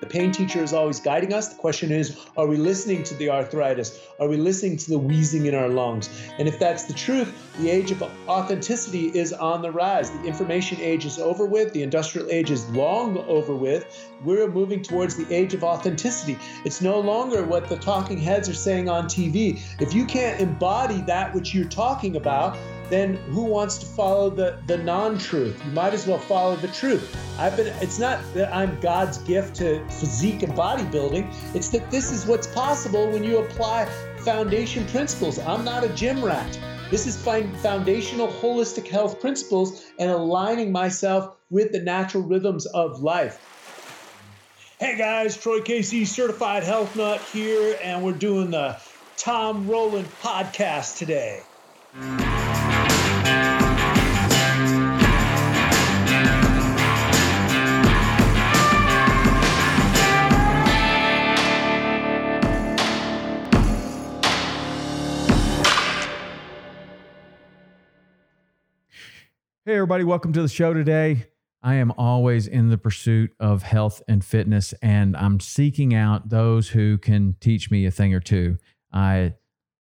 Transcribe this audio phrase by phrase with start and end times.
[0.00, 1.48] The pain teacher is always guiding us.
[1.48, 4.00] The question is, are we listening to the arthritis?
[4.18, 6.08] Are we listening to the wheezing in our lungs?
[6.38, 10.10] And if that's the truth, the age of authenticity is on the rise.
[10.10, 14.08] The information age is over with, the industrial age is long over with.
[14.24, 16.38] We're moving towards the age of authenticity.
[16.64, 19.60] It's no longer what the talking heads are saying on TV.
[19.80, 22.56] If you can't embody that which you're talking about,
[22.90, 25.64] then who wants to follow the, the non-truth?
[25.64, 27.16] You might as well follow the truth.
[27.38, 31.32] I've been it's not that I'm God's gift to physique and bodybuilding.
[31.54, 33.86] It's that this is what's possible when you apply
[34.18, 35.38] foundation principles.
[35.38, 36.58] I'm not a gym rat.
[36.90, 43.46] This is foundational holistic health principles and aligning myself with the natural rhythms of life.
[44.80, 48.80] Hey guys, Troy Casey, certified health nut here, and we're doing the
[49.16, 51.42] Tom Rowland podcast today.
[69.66, 71.26] Hey, everybody, welcome to the show today.
[71.62, 76.70] I am always in the pursuit of health and fitness, and I'm seeking out those
[76.70, 78.56] who can teach me a thing or two.
[78.90, 79.34] I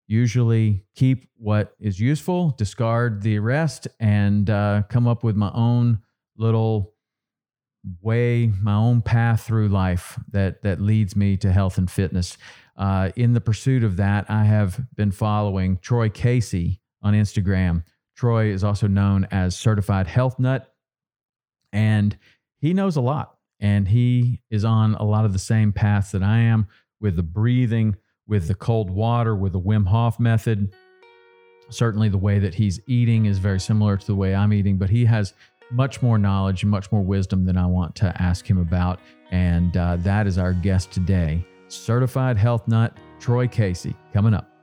[0.05, 5.99] usually keep what is useful, discard the rest, and uh, come up with my own
[6.35, 6.93] little
[8.01, 12.37] way, my own path through life that that leads me to health and fitness.
[12.75, 17.83] Uh, in the pursuit of that, I have been following Troy Casey on Instagram.
[18.19, 20.73] Troy is also known as Certified Health Nut,
[21.71, 22.17] and
[22.59, 23.37] he knows a lot.
[23.61, 26.67] And he is on a lot of the same paths that I am
[26.99, 27.95] with the breathing,
[28.27, 30.73] with the cold water, with the Wim Hof method.
[31.69, 34.89] Certainly, the way that he's eating is very similar to the way I'm eating, but
[34.89, 35.33] he has
[35.71, 38.99] much more knowledge and much more wisdom than I want to ask him about.
[39.31, 44.58] And uh, that is our guest today, Certified Health Nut, Troy Casey, coming up.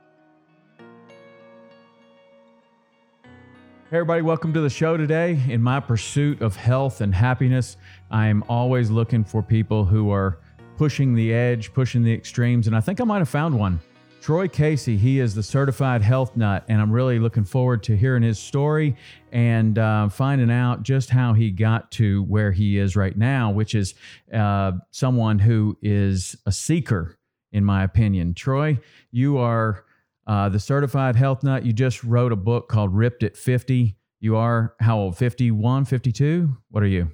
[3.89, 5.39] Hey, everybody, welcome to the show today.
[5.47, 7.77] In my pursuit of health and happiness,
[8.11, 10.39] I'm always looking for people who are
[10.75, 13.79] pushing the edge, pushing the extremes, and I think I might have found one.
[14.19, 18.23] Troy Casey, he is the certified health nut, and I'm really looking forward to hearing
[18.23, 18.97] his story
[19.31, 23.73] and uh, finding out just how he got to where he is right now, which
[23.73, 23.95] is
[24.33, 27.17] uh, someone who is a seeker,
[27.53, 28.33] in my opinion.
[28.33, 28.79] Troy,
[29.11, 29.85] you are
[30.27, 33.95] uh, the certified health nut, you just wrote a book called Ripped at 50.
[34.19, 35.17] You are how old?
[35.17, 36.55] 51, 52?
[36.69, 37.09] What are you?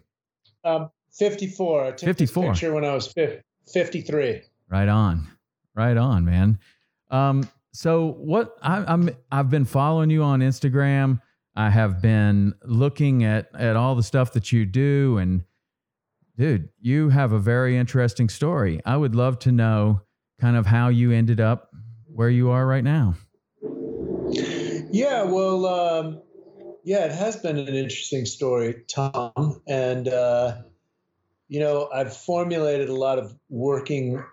[0.63, 1.85] Um, 54.
[1.85, 2.44] I took 54.
[2.44, 3.13] This picture when I was
[3.72, 4.41] 53.
[4.69, 5.28] Right on.
[5.75, 6.57] Right on, man.
[7.12, 11.22] Um, so what I, I'm I've been following you on Instagram.
[11.56, 15.44] I have been looking at at all the stuff that you do and
[16.38, 18.80] dude, you have a very interesting story.
[18.85, 20.01] I would love to know
[20.40, 21.73] kind of how you ended up
[22.13, 23.16] where you are right now.
[24.91, 26.22] Yeah, well, um,
[26.84, 29.62] yeah, it has been an interesting story, Tom.
[29.68, 30.57] And, uh,
[31.47, 34.24] you know, I've formulated a lot of working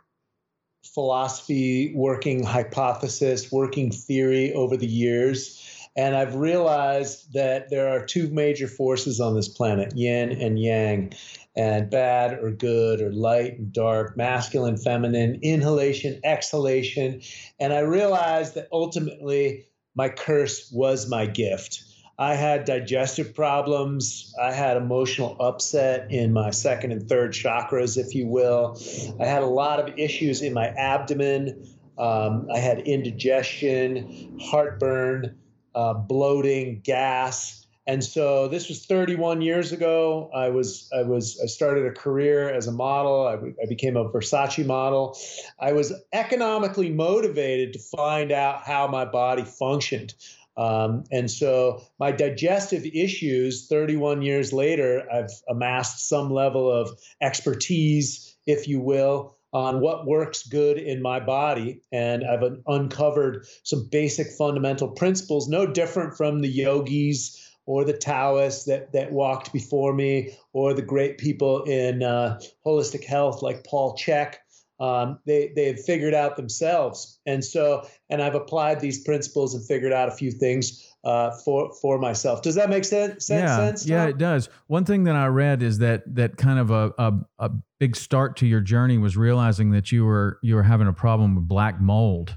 [0.84, 5.66] philosophy, working hypothesis, working theory over the years.
[5.96, 11.12] And I've realized that there are two major forces on this planet yin and yang
[11.56, 17.20] and bad or good or light and dark, masculine, feminine, inhalation, exhalation.
[17.58, 21.82] And I realized that ultimately my curse was my gift.
[22.18, 24.34] I had digestive problems.
[24.40, 28.78] I had emotional upset in my second and third chakras, if you will.
[29.18, 31.66] I had a lot of issues in my abdomen.
[31.98, 35.38] Um, I had indigestion, heartburn,
[35.74, 37.59] uh, bloating, gas
[37.90, 40.30] and so this was 31 years ago.
[40.32, 43.26] I was I was I started a career as a model.
[43.26, 45.18] I, I became a Versace model.
[45.58, 50.14] I was economically motivated to find out how my body functioned.
[50.56, 58.36] Um, and so my digestive issues, 31 years later, I've amassed some level of expertise,
[58.46, 61.80] if you will, on what works good in my body.
[61.90, 68.64] And I've uncovered some basic fundamental principles, no different from the yogis or the Taoists
[68.64, 73.96] that, that walked before me, or the great people in uh, holistic health like Paul
[73.96, 74.34] Chek.
[74.80, 79.92] Um, they they've figured out themselves, and so and I've applied these principles and figured
[79.92, 82.42] out a few things uh, for for myself.
[82.42, 83.30] Does that make sense?
[83.30, 84.48] yeah, sense, yeah, it does.
[84.66, 88.36] One thing that I read is that that kind of a, a a big start
[88.38, 91.80] to your journey was realizing that you were you were having a problem with black
[91.80, 92.36] mold.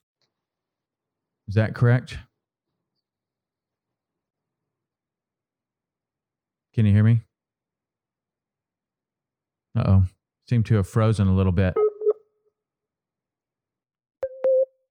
[1.51, 2.17] Is that correct?
[6.73, 7.23] Can you hear me?
[9.77, 10.03] Uh oh.
[10.47, 11.73] Seem to have frozen a little bit.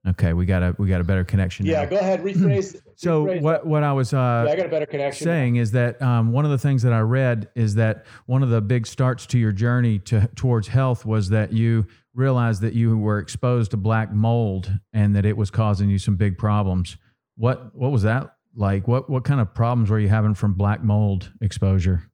[0.08, 1.66] Okay, we got a we got a better connection.
[1.66, 1.90] Yeah, now.
[1.90, 2.80] go ahead, rephrase.
[2.96, 5.24] so rephrase what what I was uh, yeah, I got a better connection.
[5.24, 8.48] Saying is that um, one of the things that I read is that one of
[8.48, 12.96] the big starts to your journey to towards health was that you realized that you
[12.96, 16.96] were exposed to black mold and that it was causing you some big problems.
[17.36, 18.88] What what was that like?
[18.88, 22.10] What what kind of problems were you having from black mold exposure?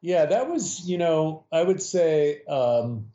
[0.00, 2.42] Yeah, that was you know I would say.
[2.46, 3.12] Um,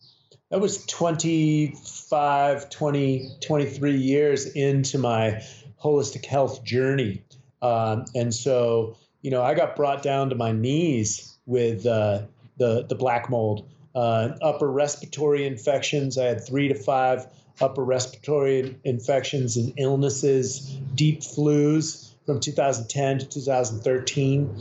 [0.49, 5.43] that was 25 20 23 years into my
[5.81, 7.23] holistic health journey.
[7.61, 12.21] Um, and so you know i got brought down to my knees with uh,
[12.57, 13.67] the the black mold.
[13.95, 16.19] Uh, upper respiratory infections.
[16.19, 17.25] I had three to five
[17.59, 20.59] upper respiratory infections and illnesses
[20.93, 24.55] deep flus from 2010 to 2013.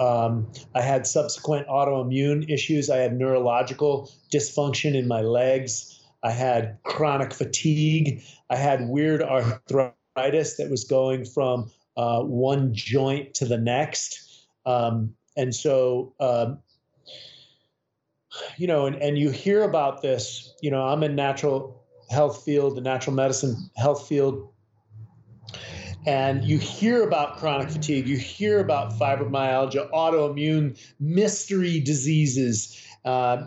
[0.00, 2.90] Um, I had subsequent autoimmune issues.
[2.90, 6.00] I had neurological dysfunction in my legs.
[6.22, 8.22] I had chronic fatigue.
[8.50, 14.46] I had weird arthritis that was going from uh, one joint to the next.
[14.66, 16.58] Um, and so, um,
[18.56, 22.76] you know, and, and you hear about this, you know, I'm in natural health field,
[22.76, 24.52] the natural medicine health field
[26.08, 33.44] and you hear about chronic fatigue, you hear about fibromyalgia, autoimmune mystery diseases, uh,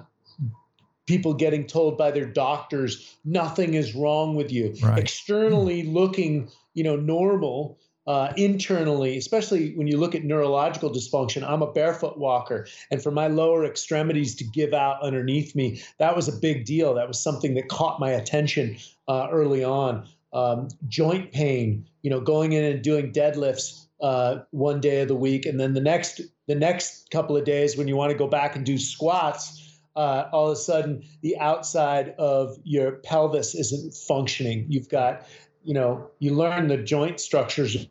[1.08, 4.76] people getting told by their doctors nothing is wrong with you.
[4.84, 5.00] Right.
[5.00, 7.80] Externally looking, you know, normal.
[8.08, 12.68] Uh, internally, especially when you look at neurological dysfunction, I'm a barefoot walker.
[12.90, 16.96] And for my lower extremities to give out underneath me, that was a big deal.
[16.96, 18.78] That was something that caught my attention
[19.08, 24.80] uh, early on um, joint pain, you know, going in and doing deadlifts uh, one
[24.80, 27.96] day of the week, and then the next the next couple of days when you
[27.96, 32.58] want to go back and do squats, uh, all of a sudden the outside of
[32.64, 34.66] your pelvis isn't functioning.
[34.68, 35.26] You've got,
[35.64, 37.88] you know, you learn the joint structures.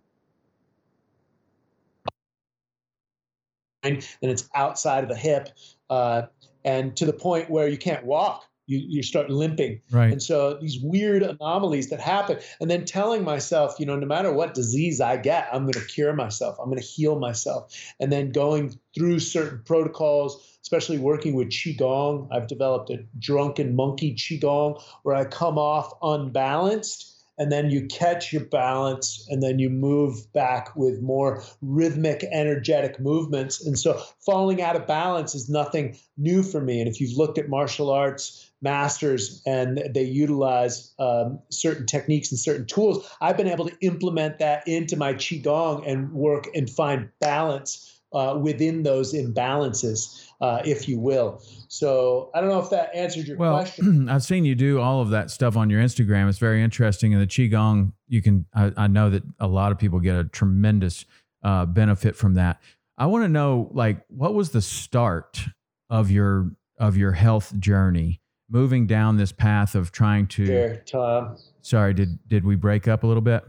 [3.82, 5.48] And it's outside of the hip,
[5.88, 6.22] uh,
[6.66, 9.80] and to the point where you can't walk you, you start limping.
[9.90, 10.12] Right.
[10.12, 14.32] And so these weird anomalies that happen, and then telling myself, you know, no matter
[14.32, 16.56] what disease I get, I'm going to cure myself.
[16.60, 17.74] I'm going to heal myself.
[17.98, 22.28] And then going through certain protocols, especially working with Qigong.
[22.30, 27.10] I've developed a drunken monkey Qigong where I come off unbalanced
[27.40, 33.00] and then you catch your balance and then you move back with more rhythmic energetic
[33.00, 37.16] movements and so falling out of balance is nothing new for me and if you've
[37.16, 43.36] looked at martial arts masters and they utilize um, certain techniques and certain tools i've
[43.36, 48.82] been able to implement that into my qigong and work and find balance uh, within
[48.82, 51.42] those imbalances uh, if you will.
[51.68, 54.08] So i don't know if that answered your well, question.
[54.10, 56.28] I've seen you do all of that stuff on your instagram.
[56.28, 57.14] It's very interesting.
[57.14, 60.24] And the qigong you can i, I know that a lot of people get a
[60.24, 61.04] tremendous
[61.42, 62.60] uh, benefit from that.
[62.98, 65.44] I want to know like what was the start
[65.88, 71.36] of your of your health journey moving down this path of trying to sure, Tom.
[71.62, 73.44] sorry did did we break up a little bit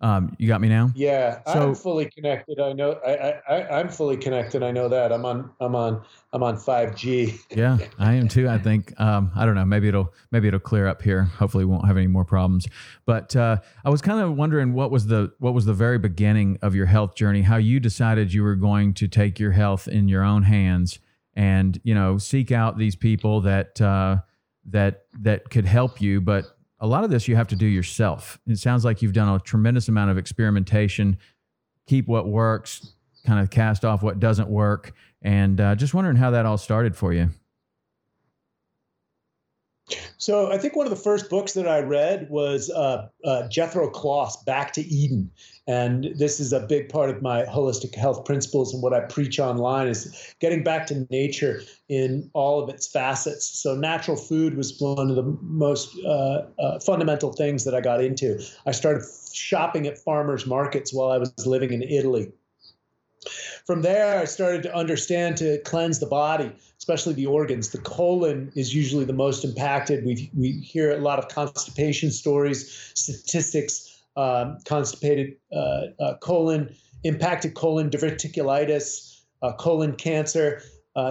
[0.00, 0.90] Um, you got me now.
[0.94, 2.60] Yeah, so, I'm fully connected.
[2.60, 2.92] I know.
[3.06, 4.62] I, I I'm fully connected.
[4.62, 5.12] I know that.
[5.12, 5.50] I'm on.
[5.60, 6.02] I'm on.
[6.32, 7.38] I'm on 5G.
[7.50, 8.48] yeah, I am too.
[8.48, 8.98] I think.
[9.00, 9.64] Um, I don't know.
[9.64, 10.14] Maybe it'll.
[10.30, 11.24] Maybe it'll clear up here.
[11.24, 12.66] Hopefully, we won't have any more problems.
[13.06, 16.58] But uh, I was kind of wondering what was the what was the very beginning
[16.62, 17.42] of your health journey?
[17.42, 21.00] How you decided you were going to take your health in your own hands
[21.38, 24.16] and you know seek out these people that uh,
[24.66, 26.44] that that could help you, but
[26.80, 28.38] a lot of this you have to do yourself.
[28.46, 31.16] It sounds like you've done a tremendous amount of experimentation,
[31.86, 32.92] keep what works,
[33.24, 34.92] kind of cast off what doesn't work,
[35.22, 37.30] and uh, just wondering how that all started for you.
[40.18, 43.88] So I think one of the first books that I read was uh, uh, Jethro
[43.90, 45.30] Kloss, Back to Eden,
[45.68, 49.38] and this is a big part of my holistic health principles and what I preach
[49.38, 53.46] online is getting back to nature in all of its facets.
[53.46, 58.02] So natural food was one of the most uh, uh, fundamental things that I got
[58.02, 58.42] into.
[58.64, 62.32] I started shopping at farmers markets while I was living in Italy.
[63.66, 67.68] From there, I started to understand to cleanse the body, especially the organs.
[67.68, 70.06] The colon is usually the most impacted.
[70.06, 77.54] We we hear a lot of constipation stories, statistics um, constipated uh, uh, colon, impacted
[77.54, 80.60] colon, diverticulitis, uh, colon cancer.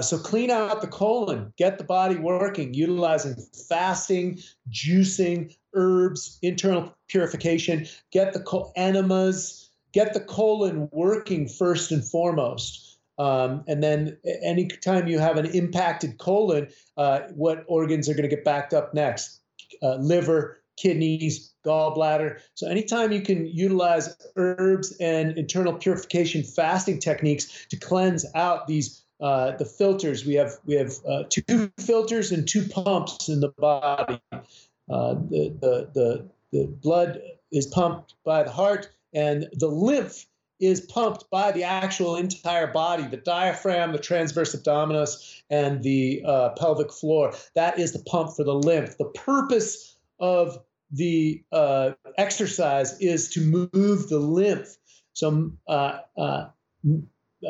[0.01, 3.37] So clean out the colon, get the body working, utilizing
[3.69, 4.37] fasting,
[4.69, 12.97] juicing, herbs, internal purification, get the col- enemas, get the colon working first and foremost.
[13.17, 18.35] Um, and then anytime you have an impacted colon, uh, what organs are going to
[18.35, 19.39] get backed up next?
[19.81, 22.39] Uh, liver, kidneys, gallbladder.
[22.55, 29.03] So anytime you can utilize herbs and internal purification fasting techniques to cleanse out these
[29.19, 33.49] uh, the filters, we have we have uh, two filters and two pumps in the
[33.49, 34.21] body.
[34.31, 37.21] Uh, the, the the the blood
[37.51, 40.27] is pumped by the heart, and the lymph
[40.59, 46.49] is pumped by the actual entire body the diaphragm, the transverse abdominis, and the uh,
[46.57, 47.33] pelvic floor.
[47.55, 48.97] That is the pump for the lymph.
[48.97, 50.57] The purpose of
[50.91, 54.75] the uh, exercise is to move the lymph.
[55.13, 56.45] So, uh, uh,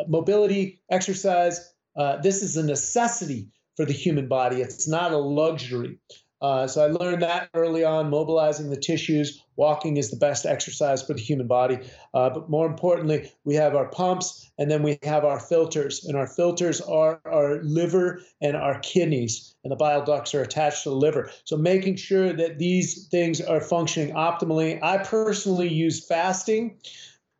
[0.08, 4.62] mobility, exercise, uh, this is a necessity for the human body.
[4.62, 6.00] It's not a luxury.
[6.39, 9.44] Uh, so I learned that early on, mobilizing the tissues.
[9.56, 11.79] Walking is the best exercise for the human body.
[12.13, 16.06] Uh, but more importantly, we have our pumps and then we have our filters.
[16.06, 19.56] And our filters are our liver and our kidneys.
[19.63, 21.32] And the bile ducts are attached to the liver.
[21.46, 24.82] So making sure that these things are functioning optimally.
[24.84, 26.77] I personally use fasting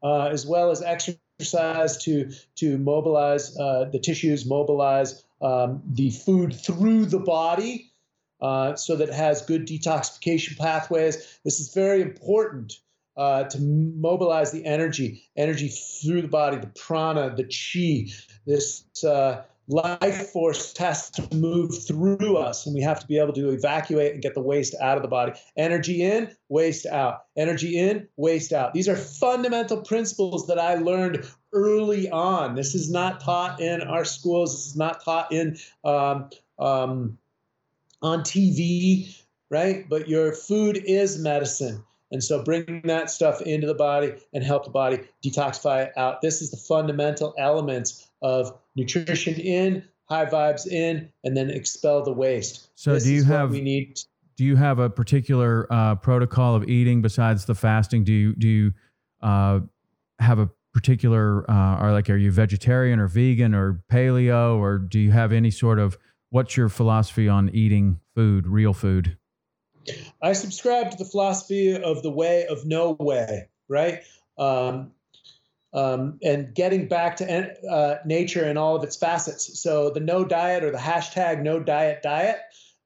[0.02, 6.56] uh, as well as exercise to, to mobilize uh, the tissues, mobilize um, the food
[6.56, 7.92] through the body
[8.42, 11.40] uh, so that it has good detoxification pathways.
[11.44, 12.74] This is very important
[13.18, 18.14] uh, to mobilize the energy, energy through the body, the prana, the chi.
[18.46, 23.34] This uh, life force has to move through us, and we have to be able
[23.34, 25.34] to evacuate and get the waste out of the body.
[25.58, 27.26] Energy in, waste out.
[27.36, 28.74] Energy in, waste out.
[28.74, 32.56] These are fundamental principles that I learned early on.
[32.56, 34.54] This is not taught in our schools.
[34.54, 36.30] This is not taught in um,
[36.60, 37.18] um,
[38.02, 39.88] on TV, right?
[39.88, 41.84] But your food is medicine.
[42.12, 46.22] And so bring that stuff into the body and help the body detoxify it out.
[46.22, 52.14] This is the fundamental elements of nutrition in, high vibes in, and then expel the
[52.14, 52.70] waste.
[52.76, 54.00] So this do you have we need
[54.38, 58.04] do you have a particular uh, protocol of eating besides the fasting?
[58.04, 58.74] Do you do you
[59.22, 59.60] uh,
[60.20, 65.00] have a particular uh, or like are you vegetarian or vegan or paleo or do
[65.00, 65.98] you have any sort of
[66.30, 69.18] what's your philosophy on eating food, real food?
[70.22, 74.02] I subscribe to the philosophy of the way of no way, right?
[74.38, 74.92] Um,
[75.74, 79.62] um, and getting back to uh, nature and all of its facets.
[79.62, 82.40] So the no diet or the hashtag no diet diet,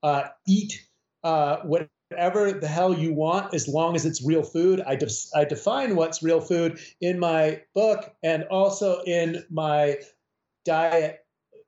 [0.04, 0.86] uh, eat
[1.24, 4.82] uh, whatever the hell you want as long as it's real food.
[4.86, 9.98] I, de- I define what's real food in my book and also in my
[10.66, 11.20] diet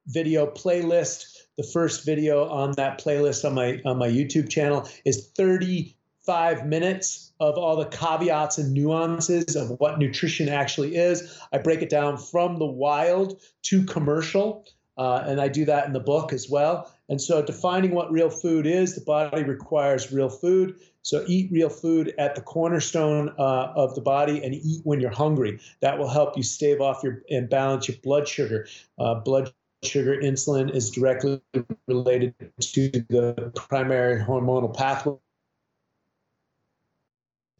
[0.07, 5.27] video playlist the first video on that playlist on my on my YouTube channel is
[5.35, 11.39] 35 minutes of all the caveats and nuances of what nutrition actually is.
[11.51, 14.65] I break it down from the wild to commercial,
[14.97, 16.91] uh, and I do that in the book as well.
[17.09, 20.75] And so, defining what real food is, the body requires real food.
[21.01, 25.11] So, eat real food at the cornerstone uh, of the body and eat when you're
[25.11, 25.59] hungry.
[25.81, 28.67] That will help you stave off your and balance your blood sugar.
[28.97, 29.51] Uh, blood
[29.85, 31.41] sugar, insulin is directly
[31.87, 35.15] related to the primary hormonal pathway.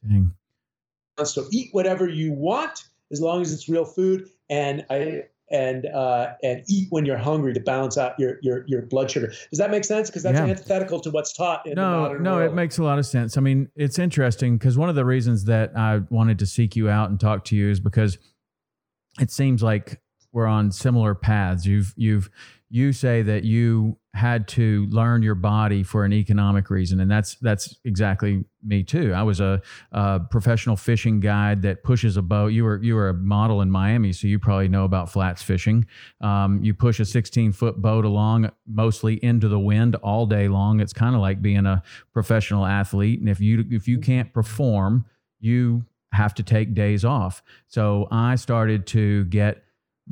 [0.08, 0.34] Dang.
[1.24, 6.34] So eat whatever you want as long as it's real food, and I and uh,
[6.44, 9.28] and eat when you're hungry to balance out your your your blood sugar.
[9.28, 10.10] Does that make sense?
[10.10, 10.46] Because that's yeah.
[10.46, 12.52] antithetical to what's taught in no, the modern no, world.
[12.52, 13.38] it makes a lot of sense.
[13.38, 16.90] I mean, it's interesting because one of the reasons that I wanted to seek you
[16.90, 18.18] out and talk to you is because
[19.20, 20.02] it seems like
[20.34, 21.66] we're on similar paths.
[21.66, 22.30] You've you've
[22.70, 27.36] you say that you had to learn your body for an economic reason, and that's
[27.36, 29.14] that's exactly me too.
[29.14, 29.62] I was a,
[29.92, 32.48] a, professional fishing guide that pushes a boat.
[32.48, 35.86] You were you were a model in Miami, so you probably know about flats fishing.
[36.20, 40.80] Um, you push a 16 foot boat along, mostly into the wind all day long.
[40.80, 45.06] It's kind of like being a professional athlete, and if you if you can't perform,
[45.40, 47.44] you have to take days off.
[47.68, 49.63] So I started to get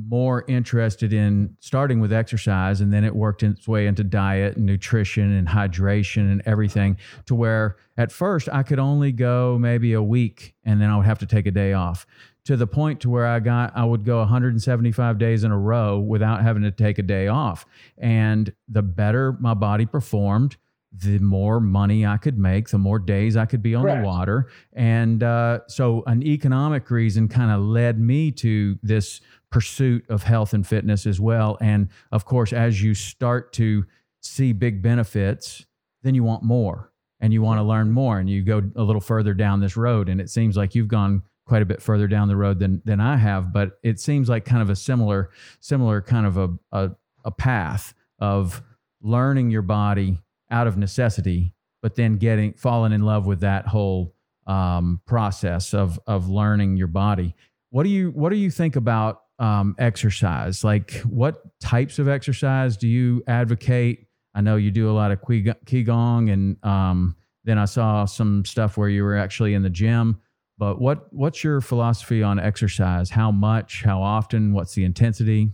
[0.08, 4.64] more interested in starting with exercise and then it worked its way into diet and
[4.64, 6.96] nutrition and hydration and everything
[7.26, 11.06] to where at first I could only go maybe a week and then I would
[11.06, 12.06] have to take a day off
[12.44, 15.98] to the point to where I got I would go 175 days in a row
[15.98, 17.66] without having to take a day off.
[17.98, 20.56] And the better my body performed
[20.92, 24.02] the more money I could make, the more days I could be on Correct.
[24.02, 24.48] the water.
[24.72, 29.20] And uh, so, an economic reason kind of led me to this
[29.50, 31.58] pursuit of health and fitness as well.
[31.60, 33.86] And of course, as you start to
[34.20, 35.64] see big benefits,
[36.02, 39.00] then you want more and you want to learn more and you go a little
[39.00, 40.08] further down this road.
[40.08, 43.00] And it seems like you've gone quite a bit further down the road than than
[43.00, 45.30] I have, but it seems like kind of a similar
[45.60, 46.90] similar kind of a, a,
[47.24, 48.62] a path of
[49.00, 50.18] learning your body
[50.52, 54.14] out of necessity, but then getting falling in love with that whole
[54.46, 57.34] um, process of of learning your body.
[57.70, 60.62] What do you what do you think about um, exercise?
[60.62, 64.06] Like, what types of exercise do you advocate?
[64.34, 68.76] I know you do a lot of qigong, and um, then I saw some stuff
[68.76, 70.20] where you were actually in the gym.
[70.58, 73.10] But what what's your philosophy on exercise?
[73.10, 73.82] How much?
[73.82, 74.52] How often?
[74.52, 75.50] What's the intensity?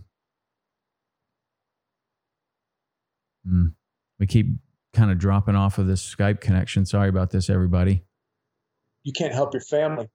[3.47, 3.73] Mm.
[4.19, 4.47] We keep
[4.93, 6.85] kind of dropping off of this Skype connection.
[6.85, 8.03] Sorry about this, everybody.
[9.03, 10.09] You can't help your family.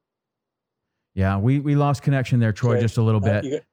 [1.14, 2.82] Yeah, we we lost connection there, Troy, okay.
[2.82, 3.64] just a little uh, bit.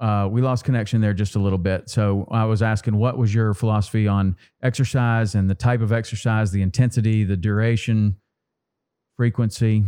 [0.00, 1.90] Uh, we lost connection there just a little bit.
[1.90, 6.52] So I was asking, what was your philosophy on exercise and the type of exercise,
[6.52, 8.16] the intensity, the duration,
[9.16, 9.84] frequency?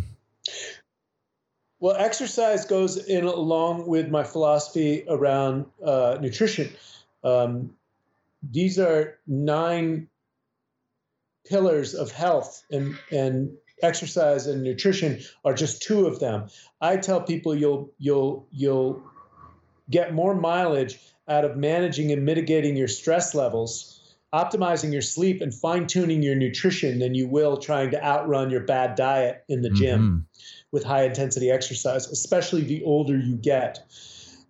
[1.79, 6.71] Well, exercise goes in along with my philosophy around uh, nutrition.
[7.23, 7.77] Um,
[8.43, 10.09] these are nine
[11.51, 13.51] pillars of health, and and
[13.83, 16.49] exercise and nutrition are just two of them.
[16.81, 19.03] I tell people you'll you'll you'll
[19.91, 25.53] get more mileage out of managing and mitigating your stress levels, optimizing your sleep and
[25.55, 30.01] fine-tuning your nutrition than you will trying to outrun your bad diet in the gym
[30.01, 30.19] mm-hmm.
[30.73, 33.81] with high intensity exercise, especially the older you get.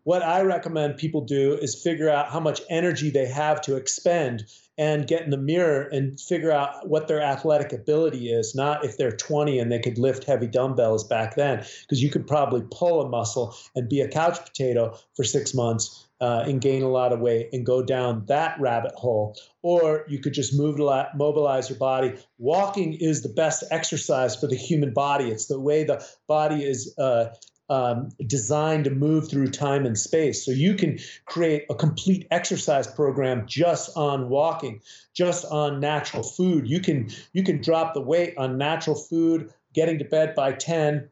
[0.05, 4.45] What I recommend people do is figure out how much energy they have to expend
[4.81, 8.97] and get in the mirror and figure out what their athletic ability is, not if
[8.97, 13.03] they're 20 and they could lift heavy dumbbells back then, because you could probably pull
[13.03, 17.13] a muscle and be a couch potato for six months uh, and gain a lot
[17.13, 19.37] of weight and go down that rabbit hole.
[19.61, 20.79] Or you could just move,
[21.15, 22.15] mobilize your body.
[22.39, 25.31] Walking is the best exercise for the human body.
[25.31, 27.35] It's the way the body is uh,
[27.71, 30.45] um, designed to move through time and space.
[30.45, 34.83] So you can create a complete exercise program just on walking,
[35.15, 36.69] just on natural food.
[36.69, 41.09] You can you can drop the weight on natural food, getting to bed by 10,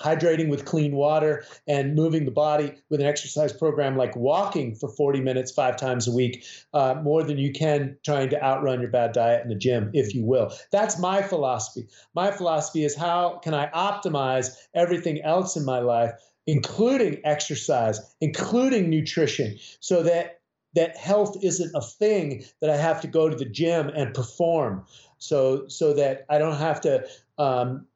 [0.00, 4.88] hydrating with clean water and moving the body with an exercise program like walking for
[4.88, 8.90] 40 minutes five times a week uh, more than you can trying to outrun your
[8.90, 10.52] bad diet in the gym if you will.
[10.70, 11.88] That's my philosophy.
[12.14, 16.12] My philosophy is how can i optimize everything else in my life
[16.46, 20.40] including exercise including nutrition so that
[20.74, 24.84] that health isn't a thing that i have to go to the gym and perform.
[25.18, 27.06] So so that i don't have to
[27.38, 27.86] um,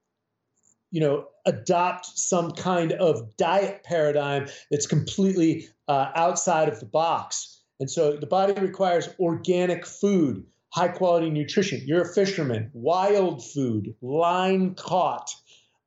[0.91, 7.61] you know adopt some kind of diet paradigm that's completely uh, outside of the box.
[7.81, 11.81] And so the body requires organic food high quality nutrition.
[11.87, 15.31] You're a fisherman wild food line caught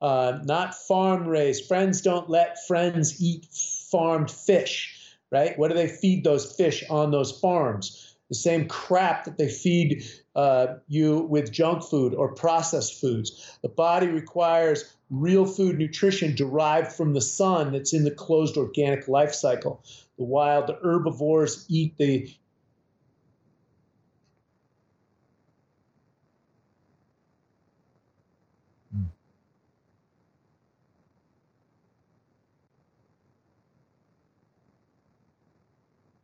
[0.01, 1.67] uh, not farm raised.
[1.67, 3.45] Friends don't let friends eat
[3.91, 4.99] farmed fish
[5.31, 5.57] right?
[5.57, 8.15] What do they feed those fish on those farms?
[8.29, 10.03] The same crap that they feed
[10.35, 13.57] uh, you with junk food or processed foods.
[13.61, 19.07] The body requires real food nutrition derived from the sun that's in the closed organic
[19.07, 19.83] life cycle.
[20.17, 22.29] The wild, the herbivores eat the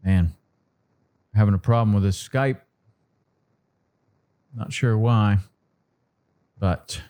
[0.03, 0.35] Man,
[1.33, 2.59] having a problem with this Skype.
[4.55, 5.39] Not sure why,
[6.59, 7.01] but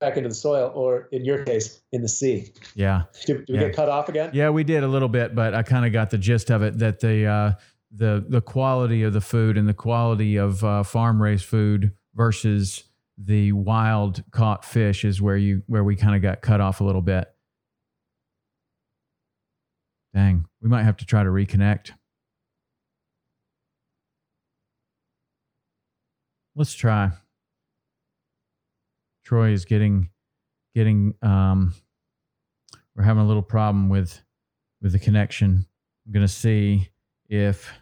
[0.00, 2.52] back into the soil, or in your case, in the sea.
[2.74, 3.66] yeah, Do, do we Yeah.
[3.66, 4.30] get cut off again?
[4.32, 6.78] yeah, we did a little bit, but I kind of got the gist of it.
[6.78, 7.52] That the uh,
[7.94, 12.84] the the quality of the food and the quality of uh, farm raised food versus
[13.18, 16.84] the wild caught fish is where you where we kind of got cut off a
[16.84, 17.28] little bit.
[20.14, 21.92] Dang, we might have to try to reconnect.
[26.56, 27.10] Let's try.
[29.30, 30.10] Troy is getting
[30.74, 31.72] getting um
[32.96, 34.22] we're having a little problem with
[34.82, 35.66] with the connection.
[36.04, 36.88] I'm going to see
[37.28, 37.72] if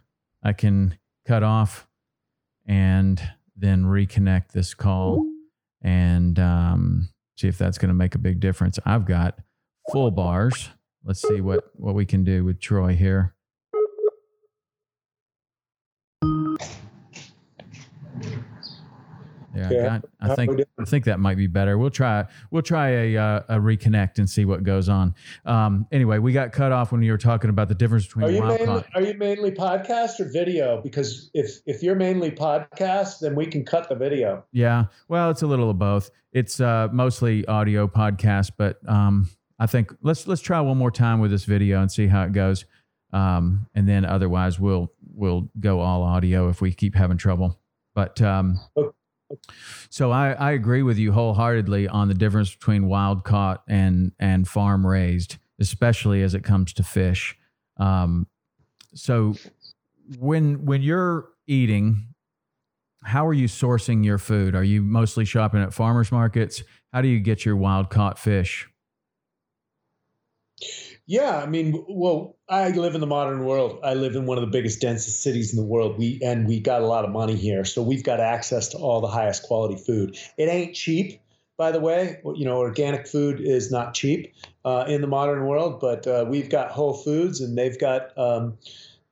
[0.42, 1.88] I can cut off
[2.66, 3.18] and
[3.56, 5.24] then reconnect this call
[5.80, 7.08] and um,
[7.38, 8.78] see if that's going to make a big difference.
[8.84, 9.38] I've got
[9.90, 10.68] full bars.
[11.02, 13.34] Let's see what what we can do with Troy here.
[19.58, 20.00] Yeah, I, Yeah.
[20.20, 20.60] I think?
[20.78, 21.78] I think that might be better.
[21.78, 25.14] We'll try we'll try a uh, a reconnect and see what goes on.
[25.44, 28.26] Um, anyway, we got cut off when you were talking about the difference between.
[28.26, 30.80] Are you mainly are you mainly podcast or video?
[30.80, 34.44] Because if if you're mainly podcast, then we can cut the video.
[34.52, 36.10] Yeah, well, it's a little of both.
[36.32, 41.20] It's uh, mostly audio podcast, but um, I think let's let's try one more time
[41.20, 42.64] with this video and see how it goes.
[43.12, 47.58] Um, and then otherwise, we'll we'll go all audio if we keep having trouble.
[47.94, 48.94] But um, Okay.
[49.90, 54.46] So I, I agree with you wholeheartedly on the difference between wild caught and and
[54.46, 57.36] farm raised, especially as it comes to fish.
[57.76, 58.26] Um,
[58.94, 59.34] so
[60.18, 62.14] when when you're eating,
[63.04, 64.54] how are you sourcing your food?
[64.54, 66.62] Are you mostly shopping at farmers markets?
[66.92, 68.68] How do you get your wild caught fish?
[71.08, 73.80] Yeah, I mean, well, I live in the modern world.
[73.82, 75.96] I live in one of the biggest, densest cities in the world.
[75.96, 79.00] We and we got a lot of money here, so we've got access to all
[79.00, 80.18] the highest quality food.
[80.36, 81.18] It ain't cheap,
[81.56, 82.20] by the way.
[82.36, 84.34] You know, organic food is not cheap
[84.66, 88.58] uh, in the modern world, but uh, we've got Whole Foods, and they've got um,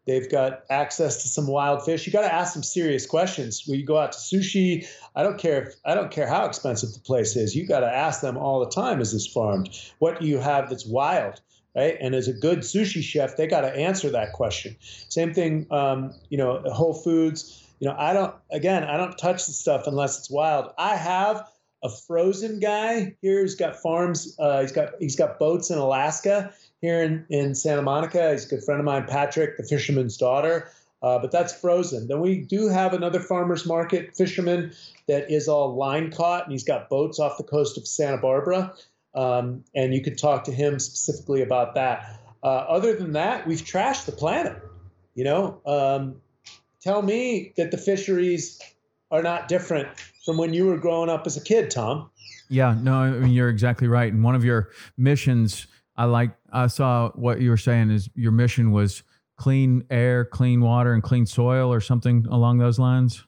[0.06, 2.06] they've got access to some wild fish.
[2.06, 3.62] You got to ask some serious questions.
[3.66, 6.92] When you go out to sushi, I don't care if I don't care how expensive
[6.92, 7.56] the place is.
[7.56, 9.70] You got to ask them all the time: Is this farmed?
[9.98, 11.40] What do you have that's wild?
[11.76, 11.96] Right?
[12.00, 14.74] And as a good sushi chef, they got to answer that question.
[14.80, 17.62] Same thing, um, you know, Whole Foods.
[17.78, 18.34] You know, I don't.
[18.50, 20.72] Again, I don't touch the stuff unless it's wild.
[20.78, 21.46] I have
[21.84, 24.34] a frozen guy here who's got farms.
[24.38, 28.32] Uh, he's got he's got boats in Alaska here in in Santa Monica.
[28.32, 30.70] He's a good friend of mine, Patrick, the fisherman's daughter.
[31.02, 32.08] Uh, but that's frozen.
[32.08, 34.72] Then we do have another farmer's market fisherman
[35.06, 38.74] that is all line caught, and he's got boats off the coast of Santa Barbara
[39.16, 42.20] um, and you could talk to him specifically about that.
[42.42, 44.62] Uh, other than that, we've trashed the planet.
[45.14, 46.16] You know, um,
[46.80, 48.60] tell me that the fisheries
[49.10, 49.88] are not different
[50.24, 52.10] from when you were growing up as a kid, Tom.
[52.48, 54.12] Yeah, no, I mean you're exactly right.
[54.12, 58.32] And one of your missions, I like, I saw what you were saying is your
[58.32, 59.02] mission was
[59.36, 63.24] clean air, clean water, and clean soil, or something along those lines.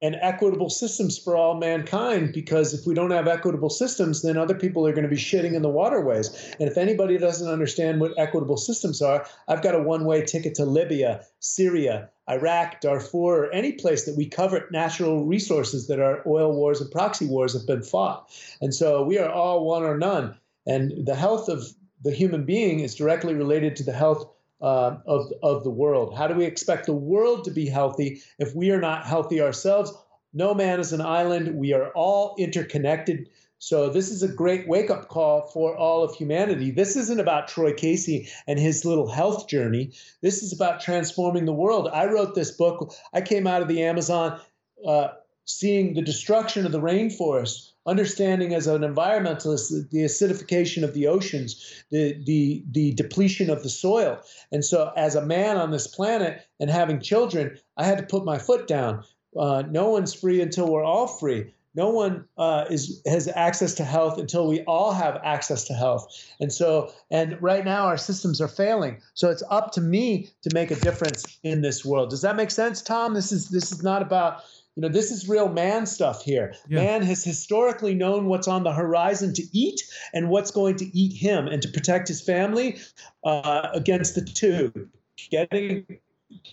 [0.00, 4.54] And equitable systems for all mankind, because if we don't have equitable systems, then other
[4.54, 6.28] people are going to be shitting in the waterways.
[6.60, 10.54] And if anybody doesn't understand what equitable systems are, I've got a one way ticket
[10.54, 16.22] to Libya, Syria, Iraq, Darfur, or any place that we cover natural resources that our
[16.28, 18.30] oil wars and proxy wars have been fought.
[18.60, 20.36] And so we are all one or none.
[20.64, 21.66] And the health of
[22.04, 26.16] the human being is directly related to the health uh, of, of the world.
[26.16, 29.92] How do we expect the world to be healthy if we are not healthy ourselves?
[30.32, 31.54] No man is an island.
[31.56, 33.28] We are all interconnected.
[33.60, 36.70] So this is a great wake-up call for all of humanity.
[36.70, 39.92] This isn't about Troy Casey and his little health journey.
[40.22, 41.88] This is about transforming the world.
[41.92, 42.94] I wrote this book.
[43.12, 44.40] I came out of the Amazon
[44.86, 45.08] uh,
[45.44, 51.82] seeing the destruction of the rainforest, understanding as an environmentalist the acidification of the oceans,
[51.90, 54.20] the, the, the depletion of the soil.
[54.52, 58.24] And so, as a man on this planet and having children, I had to put
[58.24, 59.04] my foot down.
[59.36, 61.52] Uh, no one's free until we're all free.
[61.74, 66.08] No one uh, is has access to health until we all have access to health.
[66.40, 69.00] And so, and right now our systems are failing.
[69.14, 72.10] So it's up to me to make a difference in this world.
[72.10, 73.14] Does that make sense, Tom?
[73.14, 74.42] This is this is not about
[74.78, 76.54] you know this is real man stuff here.
[76.68, 76.84] Yeah.
[76.84, 79.82] Man has historically known what's on the horizon to eat
[80.14, 82.78] and what's going to eat him, and to protect his family
[83.24, 84.88] uh, against the two.
[85.32, 85.84] Getting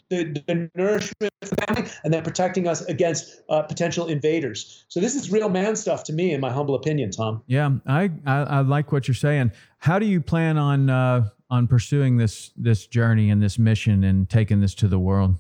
[0.10, 4.86] the, the nourishment of the family and then protecting us against uh, potential invaders.
[4.88, 7.44] So this is real man stuff to me, in my humble opinion, Tom.
[7.46, 9.52] Yeah, I I, I like what you're saying.
[9.78, 14.28] How do you plan on uh, on pursuing this this journey and this mission and
[14.28, 15.36] taking this to the world?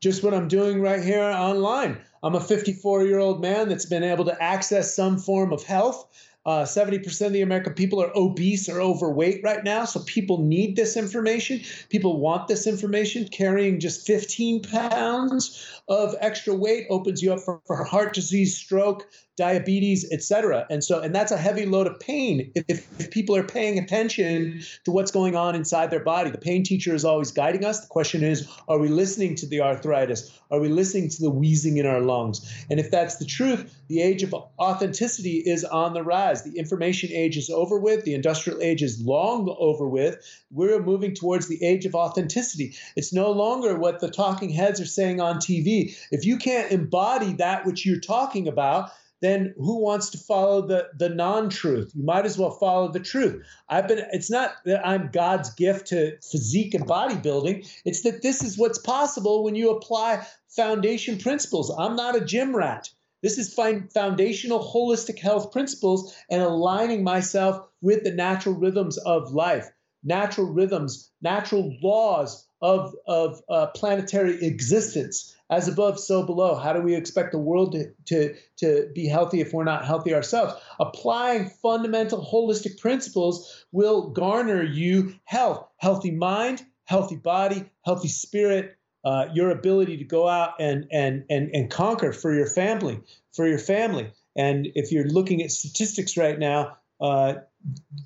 [0.00, 1.98] Just what I'm doing right here online.
[2.22, 6.08] I'm a 54 year old man that's been able to access some form of health.
[6.46, 9.84] Uh, 70% of the American people are obese or overweight right now.
[9.84, 11.60] So people need this information.
[11.88, 13.26] People want this information.
[13.26, 19.08] Carrying just 15 pounds of extra weight opens you up for, for heart disease, stroke,
[19.36, 20.66] diabetes, etc.
[20.70, 22.64] And so, and that's a heavy load of pain if,
[22.98, 26.30] if, people are paying attention to what's going on inside their body.
[26.30, 27.80] The pain teacher is always guiding us.
[27.80, 30.38] The question is, are we listening to the arthritis?
[30.50, 32.50] Are we listening to the wheezing in our lungs?
[32.70, 36.42] And if that's the truth, the age of authenticity is on the rise.
[36.42, 38.04] The information age is over with.
[38.04, 40.18] The industrial age is long over with.
[40.50, 42.74] We're moving towards the age of authenticity.
[42.96, 45.96] It's no longer what the talking heads are saying on TV.
[46.10, 50.88] If you can't embody that which you're talking about, then who wants to follow the
[50.98, 51.92] the non-truth?
[51.94, 53.42] You might as well follow the truth.
[53.68, 57.68] I've been it's not that i'm god's gift to physique and bodybuilding.
[57.84, 61.70] It's that this is what's possible when you apply foundation principles.
[61.70, 62.90] I'm not a gym rat.
[63.22, 69.70] This is foundational holistic health principles and aligning myself with the natural rhythms of life
[70.06, 76.56] natural rhythms natural laws of of uh, planetary existence as above, so below.
[76.56, 80.12] How do we expect the world to, to, to be healthy if we're not healthy
[80.12, 80.54] ourselves?
[80.80, 89.26] Applying fundamental holistic principles will garner you health, healthy mind, healthy body, healthy spirit, uh,
[89.32, 93.00] your ability to go out and, and, and, and conquer for your family,
[93.32, 94.10] for your family.
[94.34, 97.34] And if you're looking at statistics right now, uh,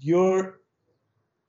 [0.01, 0.61] your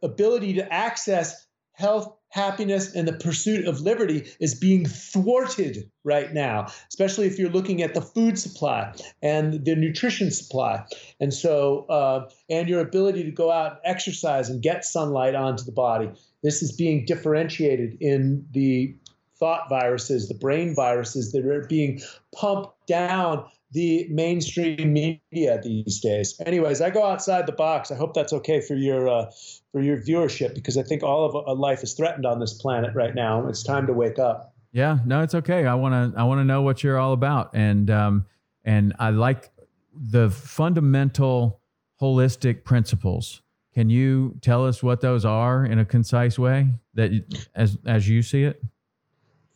[0.02, 6.68] ability to access health happiness and the pursuit of liberty is being thwarted right now,
[6.90, 10.84] especially if you're looking at the food supply and the nutrition supply.
[11.20, 15.64] And so, uh, and your ability to go out and exercise and get sunlight onto
[15.64, 16.10] the body.
[16.42, 18.96] This is being differentiated in the
[19.38, 22.00] thought viruses, the brain viruses that are being
[22.34, 26.40] pumped down the mainstream media these days.
[26.46, 27.92] Anyways, I go outside the box.
[27.92, 29.32] I hope that's okay for your uh,
[29.72, 32.94] for your viewership because I think all of uh, life is threatened on this planet
[32.94, 33.48] right now.
[33.48, 34.54] It's time to wake up.
[34.74, 35.66] Yeah, no, it's okay.
[35.66, 38.26] I want to I want to know what you're all about, and um,
[38.66, 39.52] and I like
[39.94, 41.62] the fundamental
[42.02, 43.42] holistic principles.
[43.74, 47.12] Can you tell us what those are in a concise way that
[47.56, 48.62] as as you see it?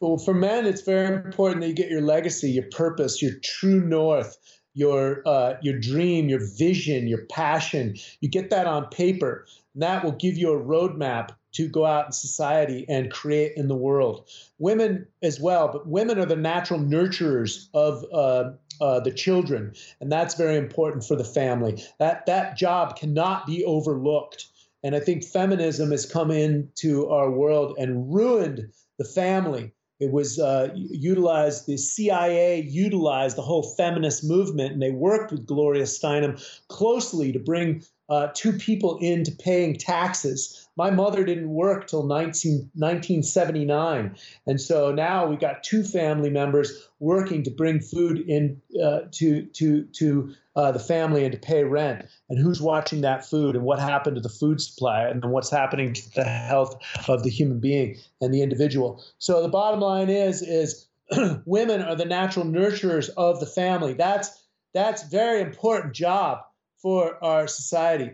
[0.02, 3.80] Well, for men, it's very important that you get your legacy, your purpose, your true
[3.80, 4.38] north,
[4.74, 7.96] your uh, your dream, your vision, your passion.
[8.20, 12.08] You get that on paper, and that will give you a roadmap to go out
[12.08, 14.30] in society and create in the world.
[14.60, 20.12] Women as well, but women are the natural nurturers of uh, uh, the children, and
[20.12, 21.82] that's very important for the family.
[22.00, 24.48] That that job cannot be overlooked.
[24.84, 30.40] And I think feminism has come into our world and ruined the family it was
[30.40, 36.44] uh, utilized, the CIA utilized the whole feminist movement, and they worked with Gloria Steinem
[36.68, 40.68] closely to bring uh, two people into paying taxes.
[40.76, 44.16] My mother didn't work till 19, 1979.
[44.46, 49.44] And so now we got two family members working to bring food in uh, to,
[49.46, 52.06] to, to uh, the family and to pay rent.
[52.30, 55.94] And who's watching that food and what happened to the food supply and what's happening
[55.94, 59.04] to the health of the human being and the individual.
[59.20, 60.88] So the bottom line is, is
[61.46, 63.94] women are the natural nurturers of the family.
[63.94, 64.30] That's,
[64.74, 66.40] that's very important job
[66.82, 68.12] for our society.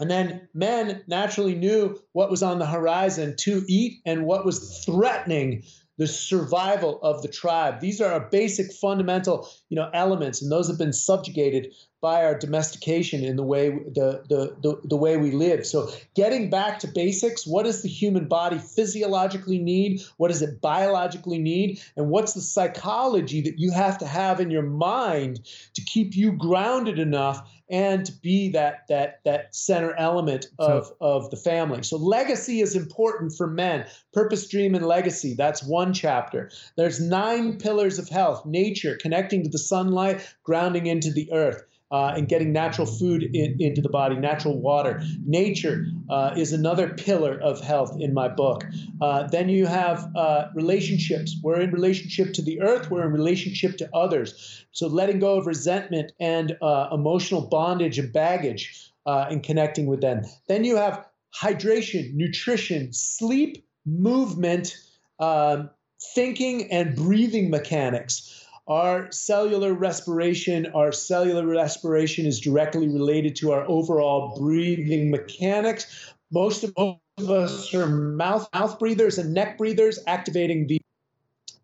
[0.00, 4.84] And then men naturally knew what was on the horizon to eat and what was
[4.84, 5.62] threatening
[5.96, 7.80] the survival of the tribe.
[7.80, 11.72] These are our basic fundamental, you know, elements, and those have been subjugated
[12.04, 15.64] by our domestication in the way the, the, the, the, way we live.
[15.64, 20.02] So getting back to basics, what does the human body physiologically need?
[20.18, 21.80] What does it biologically need?
[21.96, 26.32] And what's the psychology that you have to have in your mind to keep you
[26.32, 31.82] grounded enough and to be that that that center element of, so, of the family.
[31.82, 33.86] So legacy is important for men.
[34.12, 35.34] Purpose, dream, and legacy.
[35.34, 36.50] That's one chapter.
[36.76, 42.14] There's nine pillars of health: nature, connecting to the sunlight, grounding into the earth uh,
[42.16, 45.02] and getting natural food in, into the body, natural water.
[45.24, 48.64] Nature uh, is another pillar of health in my book.
[49.00, 51.36] Uh, then you have uh, relationships.
[51.42, 54.64] We're in relationship to the earth, we're in relationship to others.
[54.72, 60.00] So letting go of resentment and uh, emotional bondage and baggage uh, and connecting with
[60.00, 60.22] them.
[60.48, 64.76] Then you have hydration, nutrition, sleep, movement
[65.18, 65.70] um,
[66.14, 68.43] thinking and breathing mechanics.
[68.66, 76.14] Our cellular respiration, our cellular respiration is directly related to our overall breathing mechanics.
[76.32, 76.98] Most of,
[77.28, 80.80] us are mouth mouth breathers and neck breathers, activating the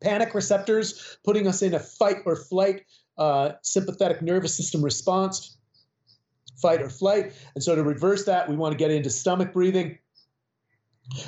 [0.00, 2.84] panic receptors, putting us in a fight or flight
[3.18, 5.56] uh, sympathetic nervous system response,
[6.60, 7.32] fight or flight.
[7.54, 9.98] And so to reverse that, we want to get into stomach breathing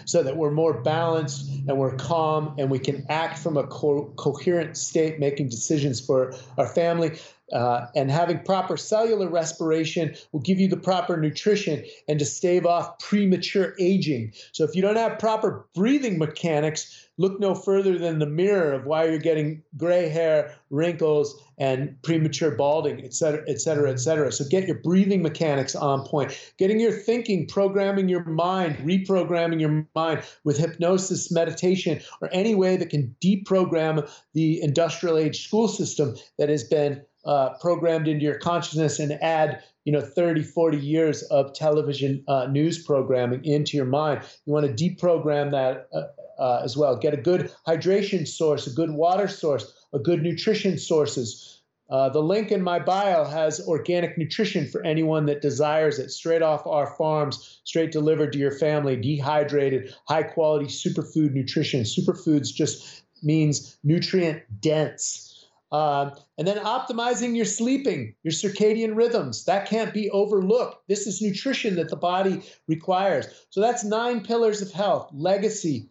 [0.04, 4.12] so that we're more balanced and we're calm and we can act from a co-
[4.16, 7.18] coherent state, making decisions for our family.
[7.52, 12.64] Uh, and having proper cellular respiration will give you the proper nutrition and to stave
[12.64, 14.32] off premature aging.
[14.52, 18.86] So, if you don't have proper breathing mechanics, look no further than the mirror of
[18.86, 24.32] why you're getting gray hair, wrinkles, and premature balding, et cetera, et cetera, et cetera.
[24.32, 29.86] So get your breathing mechanics on point, getting your thinking, programming your mind, reprogramming your
[29.94, 36.16] mind with hypnosis, meditation, or any way that can deprogram the industrial age school system
[36.38, 41.22] that has been uh, programmed into your consciousness and add you know 30 40 years
[41.24, 46.02] of television uh, news programming into your mind you want to deprogram that uh,
[46.42, 46.96] uh, as well.
[46.96, 51.60] Get a good hydration source, a good water source, a good nutrition sources.
[51.88, 56.42] Uh, the link in my bio has organic nutrition for anyone that desires it, straight
[56.42, 61.82] off our farms, straight delivered to your family, dehydrated, high quality superfood nutrition.
[61.82, 65.46] Superfoods just means nutrient dense.
[65.70, 69.44] Uh, and then optimizing your sleeping, your circadian rhythms.
[69.44, 70.88] That can't be overlooked.
[70.88, 73.26] This is nutrition that the body requires.
[73.50, 75.88] So that's nine pillars of health legacy,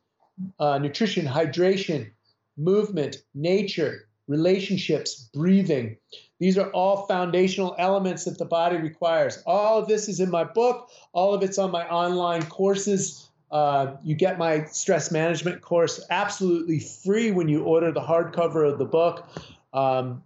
[0.60, 2.12] uh, nutrition, hydration,
[2.58, 5.98] movement, nature, relationships, breathing.
[6.40, 9.44] These are all foundational elements that the body requires.
[9.46, 13.30] All of this is in my book, all of it's on my online courses.
[13.52, 18.80] Uh, you get my stress management course absolutely free when you order the hardcover of
[18.80, 19.28] the book.
[19.74, 20.24] Um,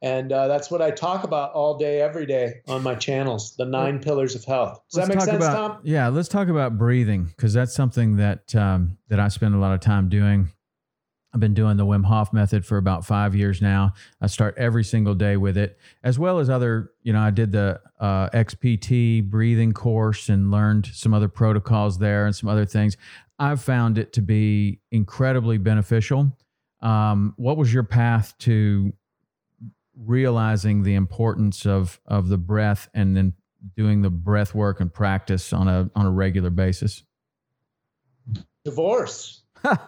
[0.00, 3.56] and uh, that's what I talk about all day, every day on my channels.
[3.56, 4.80] The nine pillars of health.
[4.90, 5.80] Does let's that make sense, about, Tom?
[5.82, 9.74] Yeah, let's talk about breathing because that's something that um, that I spend a lot
[9.74, 10.50] of time doing.
[11.34, 13.92] I've been doing the Wim Hof method for about five years now.
[14.20, 16.92] I start every single day with it, as well as other.
[17.02, 22.24] You know, I did the uh, XPT breathing course and learned some other protocols there
[22.24, 22.96] and some other things.
[23.40, 26.32] I've found it to be incredibly beneficial.
[26.80, 28.92] Um, what was your path to
[29.98, 33.34] realizing the importance of of the breath and then
[33.76, 37.02] doing the breath work and practice on a on a regular basis?
[38.64, 39.42] Divorce.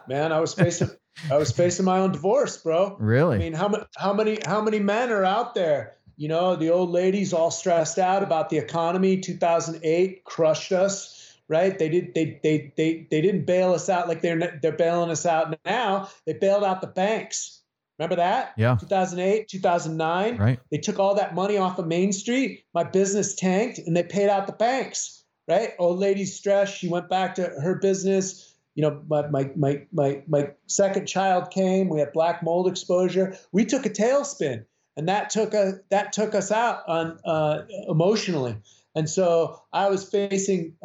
[0.07, 0.89] Man, I was facing
[1.29, 2.97] I was facing my own divorce, bro.
[2.99, 3.35] Really?
[3.35, 5.97] I mean, how many how many how many men are out there?
[6.17, 9.19] You know, the old ladies all stressed out about the economy.
[9.19, 11.77] 2008 crushed us, right?
[11.77, 15.25] They did they they they they didn't bail us out like they're they're bailing us
[15.25, 16.09] out now.
[16.25, 17.60] They bailed out the banks
[18.01, 18.53] Remember that?
[18.57, 18.77] Yeah.
[18.79, 20.37] 2008, 2009.
[20.37, 20.59] Right.
[20.71, 22.63] They took all that money off of Main Street.
[22.73, 25.23] My business tanked and they paid out the banks.
[25.47, 25.73] Right.
[25.77, 26.75] Old lady stressed.
[26.75, 28.55] She went back to her business.
[28.73, 31.89] You know, my, my, my, my, my second child came.
[31.89, 33.37] We had black mold exposure.
[33.51, 34.65] We took a tailspin
[34.97, 38.57] and that took a, that took us out on uh, emotionally.
[38.95, 40.75] And so I was facing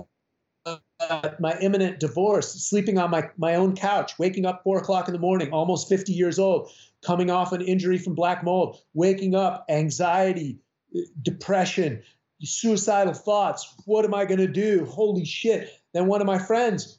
[0.66, 5.12] uh, my imminent divorce, sleeping on my, my own couch, waking up four o'clock in
[5.12, 6.70] the morning, almost 50 years old,
[7.06, 10.58] coming off an injury from black mold, waking up, anxiety,
[10.94, 12.02] uh, depression,
[12.42, 13.74] suicidal thoughts.
[13.84, 14.84] What am I going to do?
[14.84, 15.70] Holy shit.
[15.94, 16.98] Then one of my friends,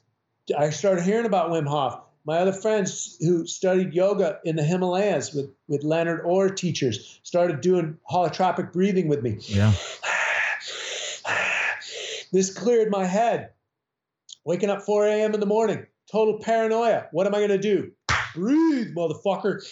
[0.56, 2.00] I started hearing about Wim Hof.
[2.24, 7.60] My other friends who studied yoga in the Himalayas with, with Leonard Orr teachers started
[7.60, 9.36] doing holotropic breathing with me.
[9.40, 9.72] Yeah.
[12.32, 13.50] this cleared my head.
[14.44, 15.34] Waking up 4 a.m.
[15.34, 17.08] in the morning, total paranoia.
[17.12, 17.92] What am I going to do?
[18.34, 19.62] Breathe, motherfucker.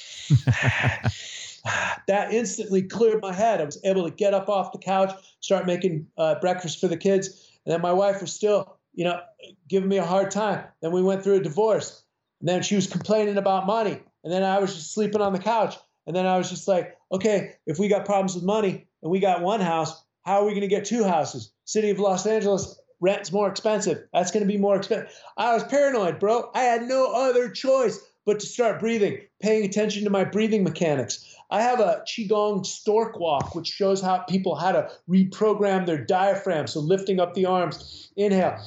[2.07, 3.61] that instantly cleared my head.
[3.61, 6.97] I was able to get up off the couch, start making uh, breakfast for the
[6.97, 7.51] kids.
[7.64, 9.21] And then my wife was still, you know,
[9.69, 10.64] giving me a hard time.
[10.81, 12.03] Then we went through a divorce.
[12.40, 14.03] And then she was complaining about money.
[14.23, 15.77] And then I was just sleeping on the couch.
[16.07, 19.18] And then I was just like, okay, if we got problems with money and we
[19.18, 21.53] got one house, how are we going to get two houses?
[21.64, 24.05] City of Los Angeles, rent's more expensive.
[24.12, 25.12] That's going to be more expensive.
[25.37, 26.51] I was paranoid, bro.
[26.55, 31.24] I had no other choice but to start breathing, paying attention to my breathing mechanics.
[31.51, 36.66] I have a Qigong stork walk, which shows how people how to reprogram their diaphragm.
[36.66, 38.59] So lifting up the arms, inhale,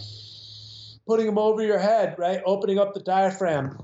[1.05, 2.41] putting them over your head, right?
[2.45, 3.83] Opening up the diaphragm.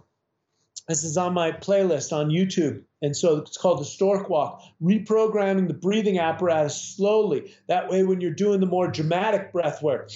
[0.88, 2.84] This is on my playlist on YouTube.
[3.02, 7.54] And so it's called the stork walk, reprogramming the breathing apparatus slowly.
[7.68, 10.10] That way, when you're doing the more dramatic breath work,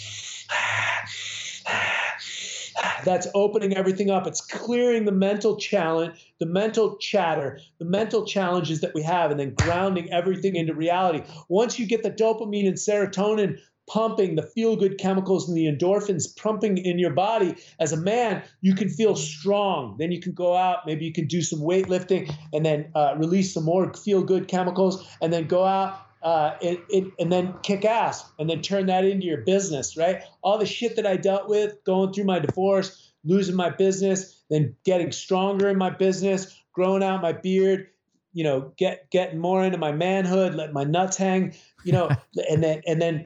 [3.05, 4.27] that's opening everything up.
[4.27, 9.39] It's clearing the mental challenge, the mental chatter, the mental challenges that we have, and
[9.39, 11.23] then grounding everything into reality.
[11.47, 16.36] Once you get the dopamine and serotonin pumping, the feel good chemicals and the endorphins
[16.38, 19.95] pumping in your body, as a man, you can feel strong.
[19.97, 23.53] Then you can go out, maybe you can do some weightlifting and then uh, release
[23.53, 27.86] some more feel good chemicals, and then go out uh, it, it, and then kick
[27.86, 30.24] ass and then turn that into your business, right?
[30.41, 34.76] All the shit that I dealt with going through my divorce, losing my business, then
[34.84, 37.88] getting stronger in my business, growing out my beard,
[38.34, 41.53] you know, get getting more into my manhood, let my nuts hang,
[41.84, 42.09] you know,
[42.49, 43.26] and then and then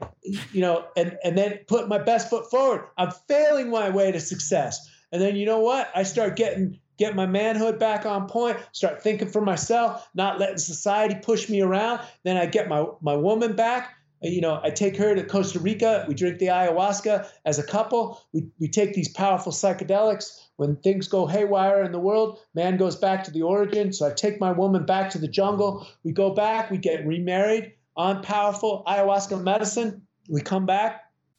[0.52, 2.88] you know, and and then put my best foot forward.
[2.96, 4.90] I'm failing my way to success.
[5.12, 5.90] And then you know what?
[5.94, 10.58] I start getting get my manhood back on point, start thinking for myself, not letting
[10.58, 12.00] society push me around.
[12.22, 13.94] Then I get my, my woman back.
[14.24, 16.04] Uh, you know, I take her to Costa Rica.
[16.08, 18.20] We drink the ayahuasca as a couple.
[18.32, 20.40] We, we take these powerful psychedelics.
[20.56, 23.92] When things go haywire in the world, man goes back to the origin.
[23.92, 25.86] So I take my woman back to the jungle.
[26.04, 30.06] We go back, we get remarried on powerful ayahuasca medicine.
[30.28, 31.03] We come back,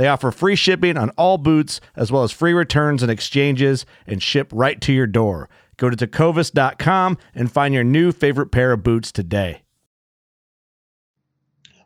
[0.00, 4.22] They offer free shipping on all boots, as well as free returns and exchanges, and
[4.22, 5.50] ship right to your door.
[5.76, 9.60] Go to tecovas.com and find your new favorite pair of boots today.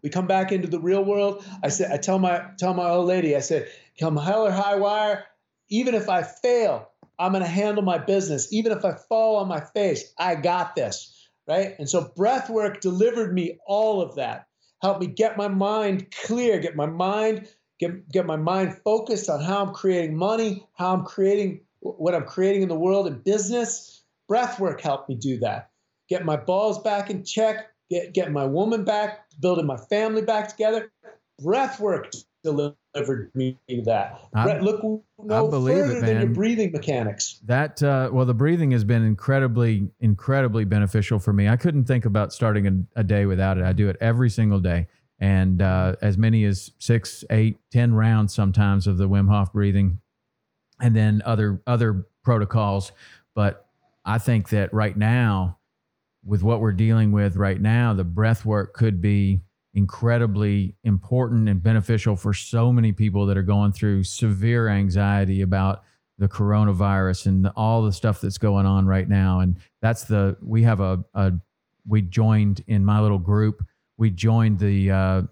[0.04, 1.44] We come back into the real world.
[1.64, 4.76] I said, I tell my tell my old lady, I said, come hell or high
[4.76, 5.24] wire,
[5.68, 6.88] even if I fail,
[7.18, 8.52] I'm gonna handle my business.
[8.52, 11.28] Even if I fall on my face, I got this.
[11.48, 11.74] Right.
[11.80, 14.46] And so breath work delivered me all of that,
[14.82, 17.48] helped me get my mind clear, get my mind
[17.86, 22.24] get, get my mind focused on how I'm creating money, how I'm creating what I'm
[22.24, 24.02] creating in the world and business.
[24.28, 25.70] Breath work helped me do that.
[26.08, 30.48] Get my balls back in check, get, get my woman back, building my family back
[30.48, 30.90] together.
[31.42, 32.10] Breath work
[32.42, 34.20] delivered me that.
[34.34, 34.82] I, look
[35.18, 37.40] no further it, than your breathing mechanics.
[37.44, 41.48] That uh, well, the breathing has been incredibly, incredibly beneficial for me.
[41.48, 43.64] I couldn't think about starting a, a day without it.
[43.64, 44.86] I do it every single day
[45.18, 50.00] and uh, as many as six, eight, ten rounds sometimes of the Wim Hof breathing,
[50.80, 52.92] and then other other protocols.
[53.34, 53.66] But
[54.04, 55.58] I think that right now,
[56.24, 59.40] with what we're dealing with right now, the breath work could be
[59.74, 65.82] incredibly important and beneficial for so many people that are going through severe anxiety about
[66.18, 69.40] the coronavirus and all the stuff that's going on right now.
[69.40, 71.32] And that's the we have a, a
[71.86, 73.64] we joined in my little group
[73.96, 75.22] we joined the uh,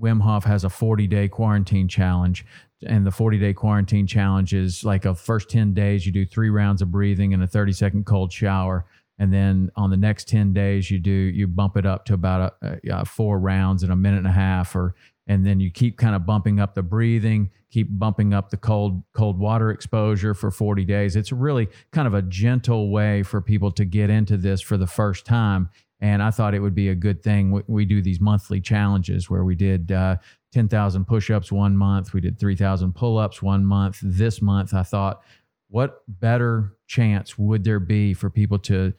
[0.00, 2.44] Wim Hof has a 40 day quarantine challenge.
[2.86, 6.50] And the 40 day quarantine challenge is like a first 10 days, you do three
[6.50, 8.86] rounds of breathing and a 30 second cold shower.
[9.18, 12.54] And then on the next 10 days, you do, you bump it up to about
[12.62, 14.94] a, a, four rounds in a minute and a half, or,
[15.26, 19.02] and then you keep kind of bumping up the breathing, keep bumping up the cold,
[19.14, 21.16] cold water exposure for 40 days.
[21.16, 24.86] It's really kind of a gentle way for people to get into this for the
[24.86, 25.68] first time
[26.00, 27.50] and I thought it would be a good thing.
[27.50, 30.16] We, we do these monthly challenges where we did uh,
[30.52, 33.98] 10,000 push ups one month, we did 3,000 pull ups one month.
[34.02, 35.22] This month, I thought,
[35.68, 38.94] what better chance would there be for people to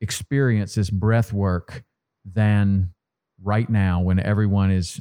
[0.00, 1.84] experience this breath work
[2.24, 2.92] than
[3.42, 5.00] right now when everyone is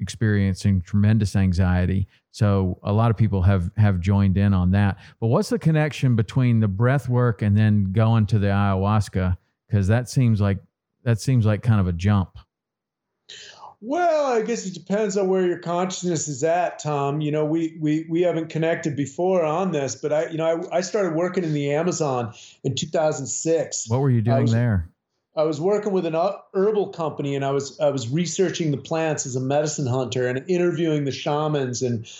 [0.00, 5.28] experiencing tremendous anxiety so a lot of people have have joined in on that but
[5.28, 9.36] what's the connection between the breath work and then going to the ayahuasca
[9.68, 10.58] because that seems like
[11.04, 12.38] that seems like kind of a jump.
[13.80, 17.20] Well, I guess it depends on where your consciousness is at, Tom.
[17.20, 20.78] You know, we we we haven't connected before on this, but I, you know, I,
[20.78, 22.32] I started working in the Amazon
[22.64, 23.88] in 2006.
[23.88, 24.88] What were you doing I was, there?
[25.36, 26.16] I was working with an
[26.54, 30.42] herbal company, and I was I was researching the plants as a medicine hunter and
[30.48, 32.10] interviewing the shamans and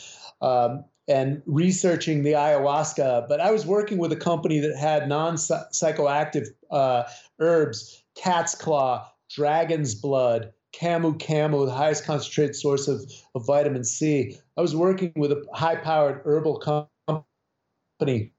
[0.42, 3.26] um, and researching the ayahuasca.
[3.26, 7.04] But I was working with a company that had non psychoactive uh,
[7.38, 13.00] herbs, cat's claw, dragon's blood, camu camu, the highest concentrated source of,
[13.34, 14.36] of vitamin C.
[14.56, 18.32] I was working with a high powered herbal company.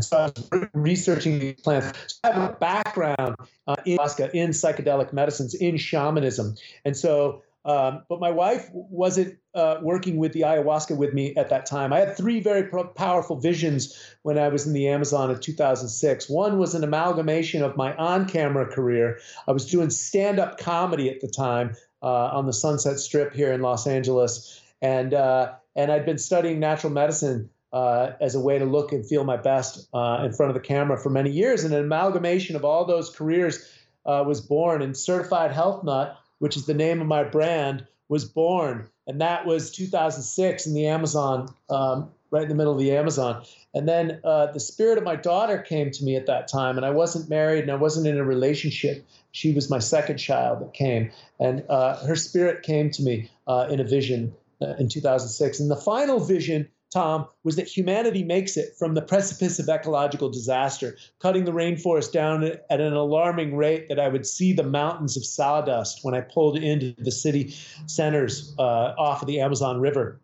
[0.00, 1.92] So I was researching these plants.
[2.08, 3.98] So I have a background uh, in
[4.34, 6.56] in psychedelic medicines, in shamanism.
[6.84, 11.50] And so um, but my wife wasn't uh, working with the ayahuasca with me at
[11.50, 11.92] that time.
[11.92, 16.28] I had three very pro- powerful visions when I was in the Amazon in 2006.
[16.28, 19.18] One was an amalgamation of my on camera career.
[19.46, 23.52] I was doing stand up comedy at the time uh, on the Sunset Strip here
[23.52, 24.60] in Los Angeles.
[24.80, 29.04] And, uh, and I'd been studying natural medicine uh, as a way to look and
[29.04, 31.64] feel my best uh, in front of the camera for many years.
[31.64, 33.68] And an amalgamation of all those careers
[34.06, 34.80] uh, was born.
[34.80, 38.88] And Certified Health Nut which is the name of my brand, was born.
[39.06, 43.44] And that was 2006 in the Amazon, um, right in the middle of the Amazon.
[43.74, 46.84] And then uh, the spirit of my daughter came to me at that time, and
[46.84, 49.06] I wasn't married and I wasn't in a relationship.
[49.32, 53.68] She was my second child that came, and uh, her spirit came to me uh,
[53.70, 55.60] in a vision uh, in 2006.
[55.60, 60.30] And the final vision Tom, was that humanity makes it from the precipice of ecological
[60.30, 65.16] disaster, cutting the rainforest down at an alarming rate that I would see the mountains
[65.16, 67.54] of sawdust when I pulled into the city
[67.86, 70.20] centers uh, off of the Amazon River.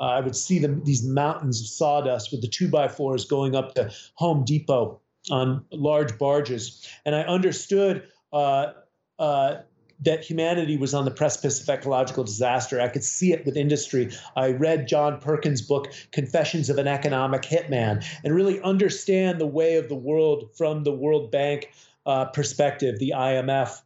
[0.00, 3.54] Uh, I would see them, these mountains of sawdust with the two by fours going
[3.54, 5.00] up to Home Depot
[5.30, 6.88] on large barges.
[7.04, 8.02] And I understood
[8.32, 8.72] uh,
[9.18, 9.58] uh
[10.02, 12.80] that humanity was on the precipice of ecological disaster.
[12.80, 14.10] I could see it with industry.
[14.36, 19.76] I read John Perkins' book, Confessions of an Economic Hitman, and really understand the way
[19.76, 21.70] of the world from the World Bank
[22.06, 23.80] uh, perspective, the IMF.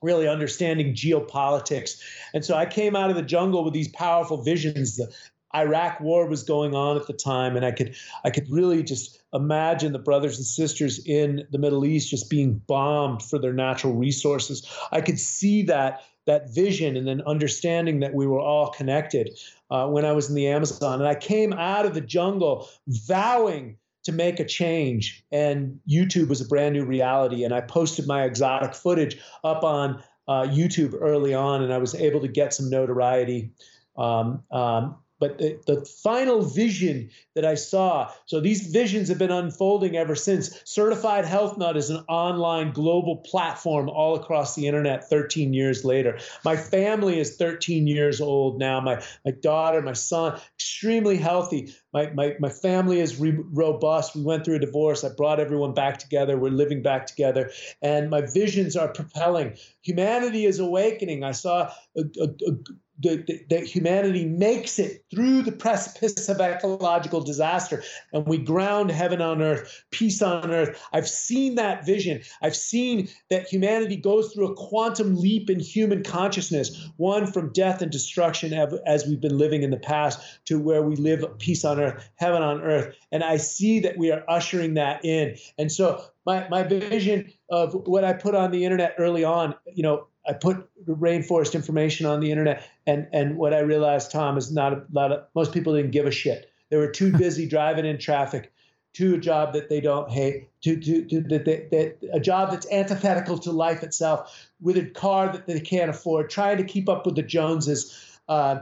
[0.00, 2.00] Really understanding geopolitics.
[2.32, 4.96] And so I came out of the jungle with these powerful visions.
[4.96, 5.12] The
[5.54, 7.94] Iraq war was going on at the time, and I could
[8.24, 12.60] I could really just imagine the brothers and sisters in the Middle East just being
[12.66, 14.66] bombed for their natural resources.
[14.92, 19.38] I could see that that vision and then understanding that we were all connected
[19.70, 23.78] uh, when I was in the Amazon, and I came out of the jungle vowing
[24.04, 25.24] to make a change.
[25.32, 30.02] And YouTube was a brand new reality, and I posted my exotic footage up on
[30.28, 33.50] uh, YouTube early on, and I was able to get some notoriety.
[33.96, 39.30] Um, um, but the, the, final vision that I saw, so these visions have been
[39.30, 40.60] unfolding ever since.
[40.64, 46.18] Certified Health Nut is an online global platform all across the internet 13 years later.
[46.44, 48.80] My family is 13 years old now.
[48.80, 51.74] My, my daughter, my son, extremely healthy.
[51.92, 54.14] My, my, my family is re- robust.
[54.14, 55.04] We went through a divorce.
[55.04, 56.38] I brought everyone back together.
[56.38, 57.50] We're living back together.
[57.82, 59.56] And my visions are propelling.
[59.82, 61.24] Humanity is awakening.
[61.24, 62.52] I saw a, a, a
[63.00, 67.82] that humanity makes it through the precipice of ecological disaster
[68.12, 70.80] and we ground heaven on earth, peace on earth.
[70.92, 72.22] I've seen that vision.
[72.42, 77.82] I've seen that humanity goes through a quantum leap in human consciousness, one from death
[77.82, 78.52] and destruction
[78.86, 82.42] as we've been living in the past to where we live peace on earth, heaven
[82.42, 82.96] on earth.
[83.12, 85.36] And I see that we are ushering that in.
[85.56, 89.82] And so my, my vision of what I put on the internet early on, you
[89.82, 94.52] know, I put rainforest information on the internet, and and what I realized, Tom, is
[94.52, 96.50] not a lot of most people didn't give a shit.
[96.70, 98.52] They were too busy driving in traffic
[98.94, 102.50] to a job that they don't hate, to to, to that, that, that a job
[102.50, 106.88] that's antithetical to life itself, with a car that they can't afford, trying to keep
[106.88, 108.04] up with the Joneses.
[108.28, 108.60] Uh,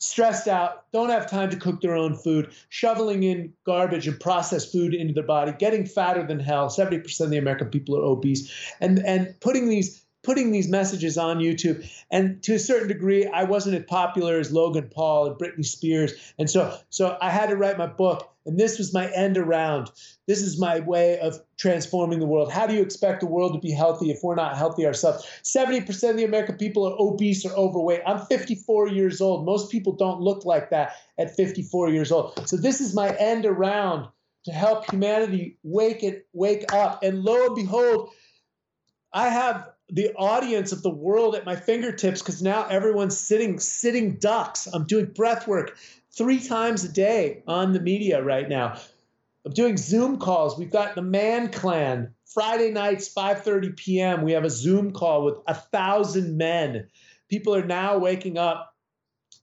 [0.00, 4.72] stressed out, don't have time to cook their own food, shoveling in garbage and processed
[4.72, 6.68] food into their body, getting fatter than hell.
[6.68, 8.50] 70% of the American people are obese.
[8.80, 11.88] And and putting these putting these messages on YouTube.
[12.10, 16.12] And to a certain degree, I wasn't as popular as Logan Paul and Britney Spears.
[16.38, 18.26] And so, so I had to write my book.
[18.46, 19.90] And this was my end around.
[20.26, 22.50] This is my way of transforming the world.
[22.50, 25.26] How do you expect the world to be healthy if we're not healthy ourselves?
[25.42, 28.00] 70% of the American people are obese or overweight.
[28.06, 29.44] I'm 54 years old.
[29.44, 32.48] Most people don't look like that at 54 years old.
[32.48, 34.08] So this is my end around
[34.46, 37.02] to help humanity wake it, wake up.
[37.02, 38.10] And lo and behold,
[39.12, 44.14] I have the audience of the world at my fingertips because now everyone's sitting sitting
[44.14, 44.66] ducks.
[44.72, 45.76] I'm doing breath work
[46.12, 48.78] three times a day on the media right now.
[49.44, 50.58] I'm doing Zoom calls.
[50.58, 54.22] We've got the Man Clan Friday nights, 5:30 p.m.
[54.22, 56.88] We have a Zoom call with a thousand men.
[57.28, 58.74] People are now waking up.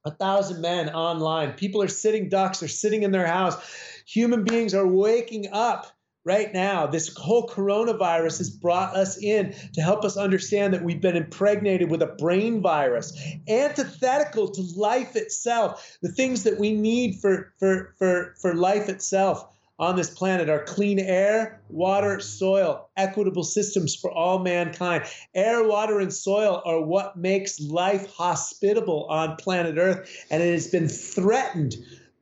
[0.06, 1.54] A thousand men online.
[1.54, 2.60] People are sitting ducks.
[2.60, 3.58] They're sitting in their house.
[4.06, 5.97] Human beings are waking up
[6.28, 6.86] right now.
[6.86, 11.90] This whole coronavirus has brought us in to help us understand that we've been impregnated
[11.90, 13.18] with a brain virus,
[13.48, 19.48] antithetical to life itself, the things that we need for, for, for, for life itself.
[19.80, 25.04] on this planet are clean air, water, soil, equitable systems for all mankind.
[25.36, 30.68] Air, water, and soil are what makes life hospitable on planet Earth, and it has
[30.68, 31.76] been threatened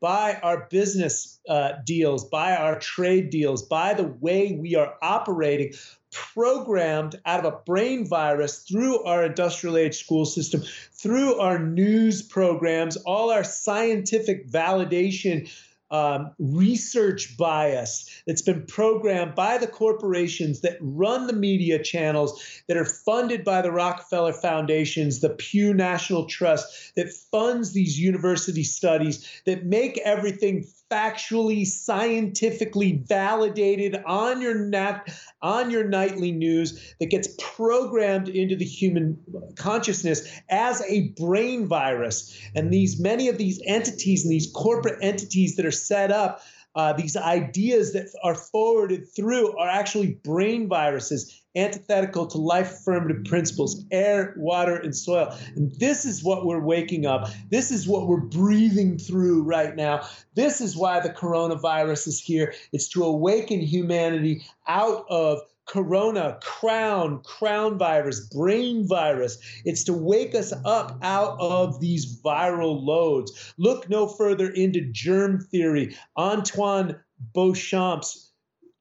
[0.06, 5.74] by our business uh, deals, by our trade deals, by the way we are operating,
[6.12, 10.62] programmed out of a brain virus through our industrial age school system,
[10.94, 15.52] through our news programs, all our scientific validation
[15.96, 22.78] um, research bias that's been programmed by the corporations that run the media channels that
[22.78, 29.26] are funded by the Rockefeller Foundations, the Pew National Trust that funds these university studies,
[29.46, 35.08] that make everything factually, scientifically validated on your nat-
[35.42, 39.18] on your nightly news that gets programmed into the human
[39.56, 42.38] consciousness as a brain virus.
[42.56, 46.42] And these many of these entities and these corporate entities that are set up
[46.76, 53.24] uh, these ideas that are forwarded through are actually brain viruses antithetical to life affirmative
[53.26, 55.36] principles air, water, and soil.
[55.56, 57.30] And this is what we're waking up.
[57.50, 60.08] This is what we're breathing through right now.
[60.36, 62.54] This is why the coronavirus is here.
[62.72, 69.38] It's to awaken humanity out of corona, crown, crown virus, brain virus.
[69.66, 73.54] It's to wake us up out of these viral loads.
[73.58, 77.00] Look no further into germ theory, Antoine
[77.34, 78.25] Béchamp's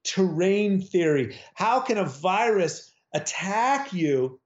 [0.04, 1.36] terrain theory.
[1.54, 4.40] How can a virus attack you?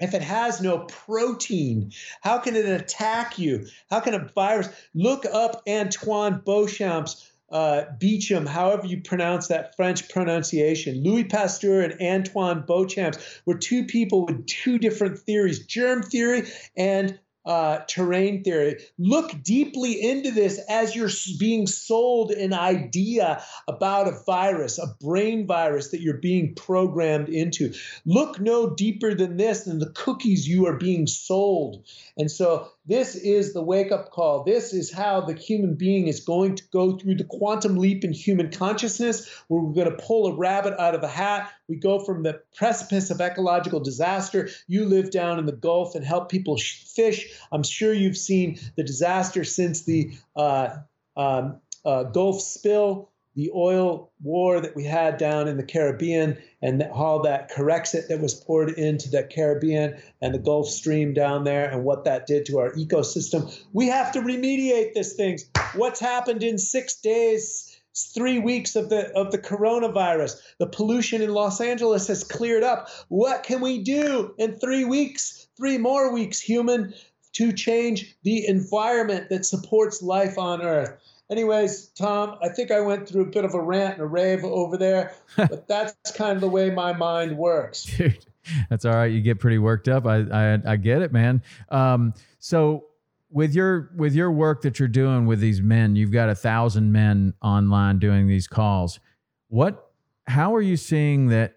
[0.00, 3.66] If it has no protein, how can it attack you?
[3.88, 10.08] How can a virus look up Antoine Béchamp's uh, Beecham, however you pronounce that French
[10.08, 11.04] pronunciation.
[11.04, 13.16] Louis Pasteur and Antoine Béchamp
[13.46, 18.80] were two people with two different theories germ theory and uh, terrain theory.
[18.98, 25.46] Look deeply into this as you're being sold an idea about a virus, a brain
[25.46, 27.74] virus that you're being programmed into.
[28.06, 31.84] Look no deeper than this, than the cookies you are being sold.
[32.16, 34.44] And so, this is the wake up call.
[34.44, 38.12] This is how the human being is going to go through the quantum leap in
[38.12, 41.50] human consciousness, where we're going to pull a rabbit out of a hat.
[41.66, 44.50] We go from the precipice of ecological disaster.
[44.66, 47.32] You live down in the Gulf and help people fish.
[47.50, 50.76] I'm sure you've seen the disaster since the uh,
[51.16, 56.82] um, uh, Gulf spill the oil war that we had down in the Caribbean and
[56.92, 61.68] all that Corexit that was poured into the Caribbean and the Gulf Stream down there
[61.68, 63.52] and what that did to our ecosystem.
[63.72, 65.46] We have to remediate these things.
[65.74, 67.76] What's happened in six days,
[68.14, 70.40] three weeks of the of the coronavirus?
[70.58, 72.88] The pollution in Los Angeles has cleared up.
[73.08, 76.94] What can we do in three weeks, three more weeks, human,
[77.32, 80.96] to change the environment that supports life on Earth?
[81.30, 84.44] Anyways, Tom, I think I went through a bit of a rant and a rave
[84.44, 87.84] over there, but that's kind of the way my mind works.
[87.84, 88.26] Dude,
[88.68, 89.10] that's all right.
[89.10, 90.06] You get pretty worked up.
[90.06, 91.42] I I, I get it, man.
[91.70, 92.86] Um, so
[93.30, 96.92] with your with your work that you're doing with these men, you've got a thousand
[96.92, 99.00] men online doing these calls.
[99.48, 99.90] What?
[100.26, 101.56] How are you seeing that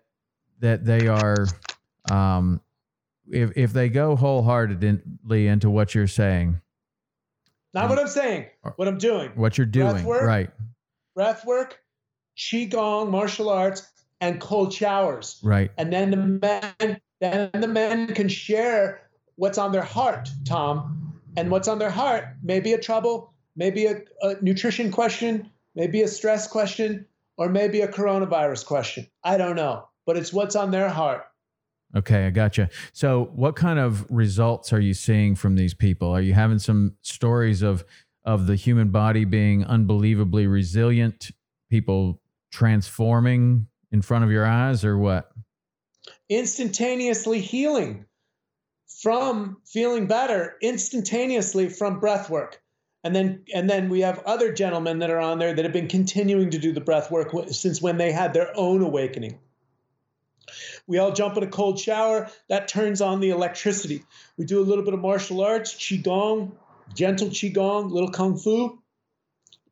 [0.59, 1.45] that they are?
[2.09, 2.61] Um,
[3.29, 6.61] if if they go wholeheartedly into what you're saying,
[7.81, 9.31] not what I'm saying, uh, what I'm doing.
[9.35, 10.49] What you're doing, work, right?
[11.15, 11.79] Breath work,
[12.37, 13.87] qigong, martial arts,
[14.21, 15.39] and cold showers.
[15.43, 15.71] Right.
[15.77, 19.01] And then the men, then the men can share
[19.35, 22.25] what's on their heart, Tom, and what's on their heart.
[22.43, 27.05] may be a trouble, maybe a, a nutrition question, maybe a stress question,
[27.37, 29.07] or maybe a coronavirus question.
[29.23, 31.25] I don't know, but it's what's on their heart.
[31.97, 32.69] Okay, I gotcha.
[32.93, 36.09] So, what kind of results are you seeing from these people?
[36.09, 37.83] Are you having some stories of
[38.23, 41.31] of the human body being unbelievably resilient,
[41.71, 42.21] people
[42.51, 45.31] transforming in front of your eyes, or what?
[46.29, 48.05] Instantaneously healing
[49.01, 52.61] from feeling better, instantaneously from breath work.
[53.03, 55.87] And then, and then we have other gentlemen that are on there that have been
[55.87, 59.39] continuing to do the breath work since when they had their own awakening.
[60.87, 62.29] We all jump in a cold shower.
[62.49, 64.03] That turns on the electricity.
[64.37, 66.53] We do a little bit of martial arts, qigong,
[66.95, 68.81] gentle qigong, little kung fu.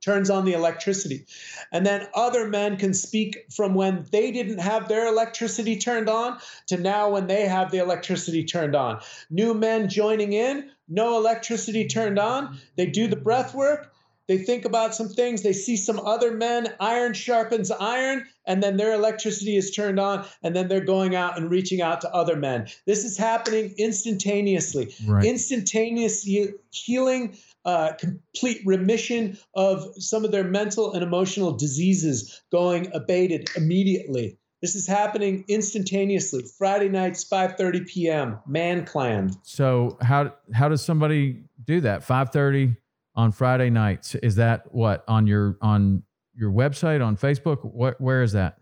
[0.04, 1.26] Turns on the electricity.
[1.72, 6.38] And then other men can speak from when they didn't have their electricity turned on
[6.68, 9.02] to now when they have the electricity turned on.
[9.32, 12.60] New men joining in, no electricity turned on.
[12.76, 13.95] They do the breath work
[14.28, 18.78] they think about some things, they see some other men, iron sharpens iron, and then
[18.78, 22.36] their electricity is turned on, and then they're going out and reaching out to other
[22.36, 22.68] men.
[22.86, 24.94] This is happening instantaneously.
[25.06, 25.26] Right.
[25.26, 26.28] Instantaneous
[26.72, 34.38] healing uh, complete remission of some of their mental and emotional diseases going abated immediately.
[34.62, 36.44] This is happening instantaneously.
[36.58, 38.40] Friday nights, 5:30 p.m.
[38.48, 39.32] Man Clan.
[39.44, 42.02] So how how does somebody do that?
[42.02, 42.78] 5:30
[43.16, 44.16] on Friday nights.
[44.16, 46.04] Is that what on your on
[46.36, 47.64] your website on Facebook?
[47.64, 48.58] What where is that?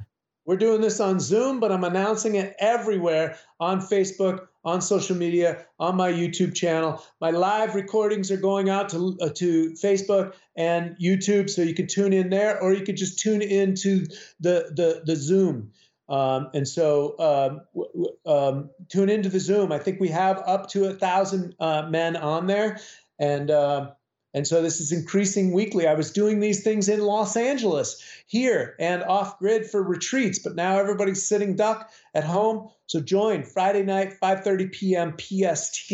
[0.45, 5.65] We're doing this on Zoom, but I'm announcing it everywhere on Facebook, on social media,
[5.79, 7.01] on my YouTube channel.
[7.21, 11.87] My live recordings are going out to, uh, to Facebook and YouTube, so you can
[11.87, 14.05] tune in there, or you could just tune into
[14.41, 15.71] the, the, the Zoom.
[16.09, 19.71] Um, and so um, um, tune into the Zoom.
[19.71, 22.79] I think we have up to a thousand uh, men on there.
[23.17, 23.91] And uh,
[24.33, 25.87] and so this is increasing weekly.
[25.87, 30.55] I was doing these things in Los Angeles here and off grid for retreats, but
[30.55, 32.69] now everybody's sitting duck at home.
[32.87, 35.15] So join Friday night, 5:30 p.m.
[35.17, 35.93] PST.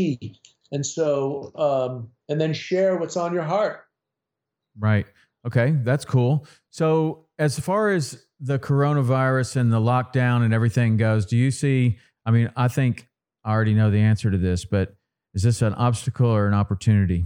[0.72, 3.82] And so um, and then share what's on your heart.
[4.78, 5.06] Right.
[5.46, 6.46] Okay, that's cool.
[6.70, 11.98] So as far as the coronavirus and the lockdown and everything goes, do you see?
[12.26, 13.08] I mean, I think
[13.44, 14.96] I already know the answer to this, but
[15.34, 17.26] is this an obstacle or an opportunity?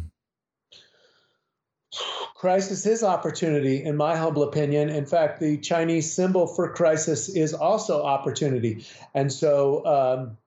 [2.44, 4.90] Crisis is opportunity, in my humble opinion.
[4.90, 8.86] In fact, the Chinese symbol for crisis is also opportunity.
[9.14, 10.38] And so, um,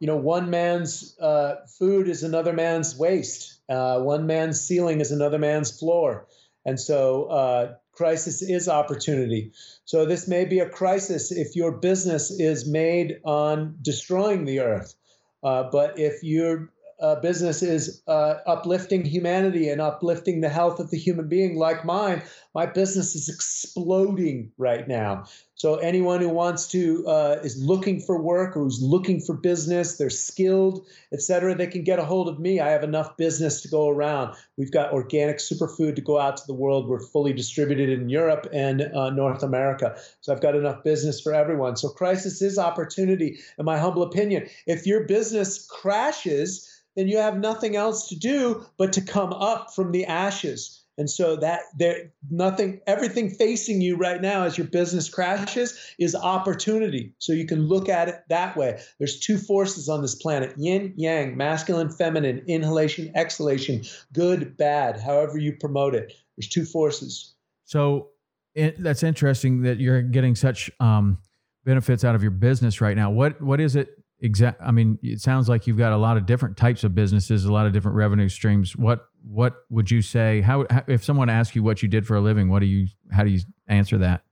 [0.00, 3.60] you know, one man's uh, food is another man's waste.
[3.68, 6.26] Uh, one man's ceiling is another man's floor.
[6.64, 9.52] And so, uh, crisis is opportunity.
[9.84, 14.94] So, this may be a crisis if your business is made on destroying the earth.
[15.42, 20.90] Uh, but if you're uh, business is uh, uplifting humanity and uplifting the health of
[20.90, 22.22] the human being like mine,
[22.54, 25.24] my business is exploding right now.
[25.56, 29.96] So anyone who wants to uh, is looking for work or who's looking for business,
[29.96, 31.54] they're skilled, etc.
[31.54, 32.60] They can get a hold of me.
[32.60, 34.36] I have enough business to go around.
[34.58, 36.88] We've got organic superfood to go out to the world.
[36.88, 39.98] We're fully distributed in Europe and uh, North America.
[40.20, 41.76] So I've got enough business for everyone.
[41.76, 44.48] So crisis is opportunity, in my humble opinion.
[44.66, 49.74] If your business crashes, then you have nothing else to do but to come up
[49.74, 50.82] from the ashes.
[50.98, 56.14] And so that there nothing everything facing you right now as your business crashes is
[56.14, 57.12] opportunity.
[57.18, 58.80] So you can look at it that way.
[58.98, 63.82] There's two forces on this planet, yin, yang, masculine, feminine, inhalation, exhalation,
[64.14, 66.14] good, bad, however you promote it.
[66.36, 67.34] There's two forces.
[67.66, 68.08] So
[68.54, 71.18] it, that's interesting that you're getting such um,
[71.66, 73.10] benefits out of your business right now.
[73.10, 76.24] What what is it exact i mean it sounds like you've got a lot of
[76.24, 80.40] different types of businesses a lot of different revenue streams what what would you say
[80.40, 82.86] how, how if someone asks you what you did for a living what do you
[83.12, 84.22] how do you answer that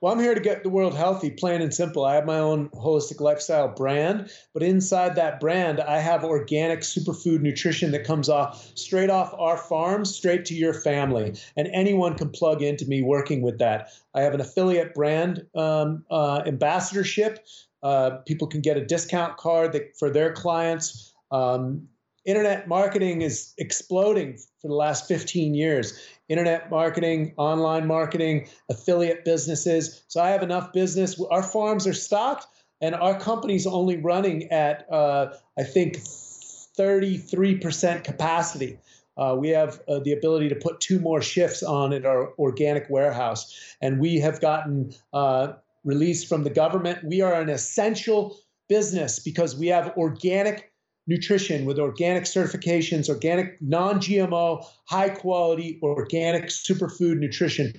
[0.00, 2.04] well, I'm here to get the world healthy, plain and simple.
[2.04, 7.40] I have my own holistic lifestyle brand, but inside that brand, I have organic superfood
[7.40, 11.34] nutrition that comes off straight off our farms, straight to your family.
[11.56, 13.90] And anyone can plug into me working with that.
[14.14, 17.46] I have an affiliate brand um, uh, ambassadorship
[17.82, 21.12] uh, people can get a discount card that, for their clients.
[21.30, 21.88] Um,
[22.24, 25.98] internet marketing is exploding for the last 15 years.
[26.28, 30.02] Internet marketing, online marketing, affiliate businesses.
[30.08, 31.20] So I have enough business.
[31.30, 32.46] Our farms are stocked,
[32.80, 35.98] and our company's only running at, uh, I think,
[36.78, 38.78] 33% capacity.
[39.16, 42.88] Uh, we have uh, the ability to put two more shifts on at our organic
[42.88, 43.76] warehouse.
[43.82, 45.54] And we have gotten uh,
[45.84, 47.04] release from the government.
[47.04, 48.36] We are an essential
[48.68, 50.72] business because we have organic
[51.06, 57.72] nutrition with organic certifications, organic, non GMO, high quality, organic superfood nutrition,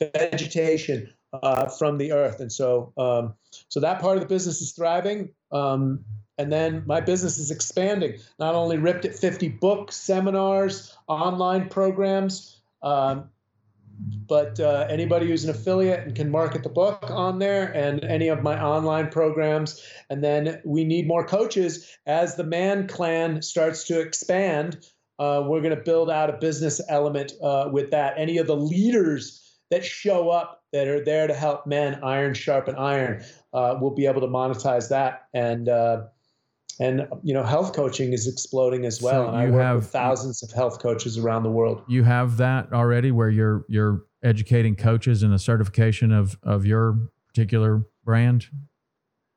[0.00, 2.40] vegetation uh, from the earth.
[2.40, 3.34] And so, um,
[3.68, 5.30] so that part of the business is thriving.
[5.50, 6.04] Um,
[6.38, 8.18] and then my business is expanding.
[8.38, 13.30] Not only ripped at 50 books, seminars, online programs, um,
[14.28, 18.28] but uh, anybody who's an affiliate and can market the book on there and any
[18.28, 23.84] of my online programs and then we need more coaches as the man clan starts
[23.84, 24.78] to expand
[25.22, 28.14] uh, we're going to build out a business element uh, with that.
[28.16, 29.40] Any of the leaders
[29.70, 33.22] that show up that are there to help men iron sharpen iron
[33.52, 35.28] uh, will be able to monetize that.
[35.32, 36.04] And uh,
[36.82, 39.86] and you know health coaching is exploding as well so and i work have, with
[39.88, 41.82] thousands of health coaches around the world.
[41.86, 46.98] You have that already where you're you're educating coaches in the certification of of your
[47.28, 48.46] particular brand?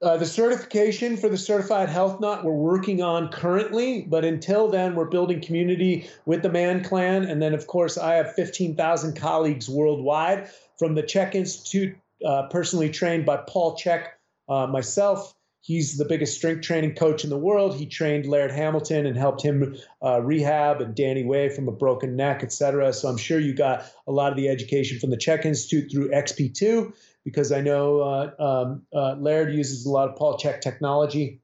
[0.02, 4.96] Uh, the certification for the certified health nut we're working on currently but until then
[4.96, 7.26] we're building community with the man clan.
[7.26, 12.90] And then of course i have 15000 colleagues worldwide from the Chek institute uh, personally
[12.90, 14.08] trained by paul Chek
[14.50, 15.35] uh, myself
[15.66, 17.76] he's the biggest strength training coach in the world.
[17.76, 22.16] He trained Laird Hamilton and helped him uh, rehab and Danny Way from a broken
[22.16, 22.94] neck, etc.
[22.94, 26.12] So I'm sure you got a lot of the education from the CHEK Institute through
[26.12, 26.94] XPT
[27.24, 31.42] because I know uh, um, uh, Laird uses a lot of Paul Chek technology.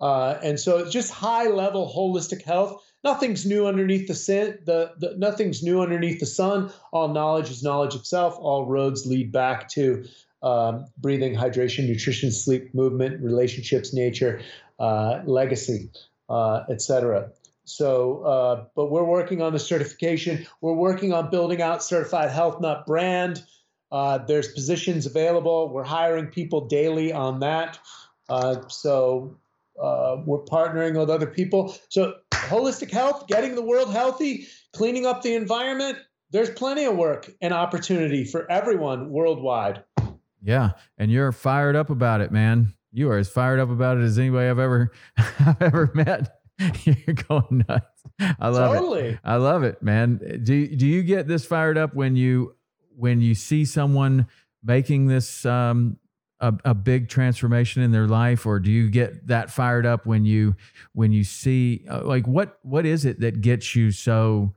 [0.00, 2.82] Uh, and so it's just high level holistic health.
[3.04, 4.14] Nothing's new underneath the.
[4.64, 6.72] The, the nothing's new underneath the sun.
[6.90, 8.36] All knowledge is knowledge itself.
[8.38, 10.06] All roads lead back to
[10.42, 14.40] um, breathing, hydration, nutrition, sleep, movement, relationships, nature,
[14.78, 15.90] uh, legacy,
[16.28, 17.30] uh, etc.
[17.64, 20.46] So, uh, but we're working on the certification.
[20.60, 23.42] We're working on building out certified health nut brand.
[23.90, 25.72] Uh, there's positions available.
[25.72, 27.78] We're hiring people daily on that.
[28.28, 29.36] Uh, so
[29.80, 31.76] uh, we're partnering with other people.
[31.88, 35.98] So holistic health, getting the world healthy, cleaning up the environment.
[36.30, 39.84] There's plenty of work and opportunity for everyone worldwide.
[40.42, 42.74] Yeah, and you're fired up about it, man.
[42.92, 46.38] You are as fired up about it as anybody I've ever I've ever met.
[46.84, 48.02] You're going nuts.
[48.20, 49.08] I love totally.
[49.10, 49.18] it.
[49.24, 50.40] I love it, man.
[50.42, 52.54] Do do you get this fired up when you
[52.94, 54.26] when you see someone
[54.62, 55.96] making this um,
[56.40, 60.24] a, a big transformation in their life, or do you get that fired up when
[60.24, 60.54] you
[60.92, 64.54] when you see uh, like what what is it that gets you so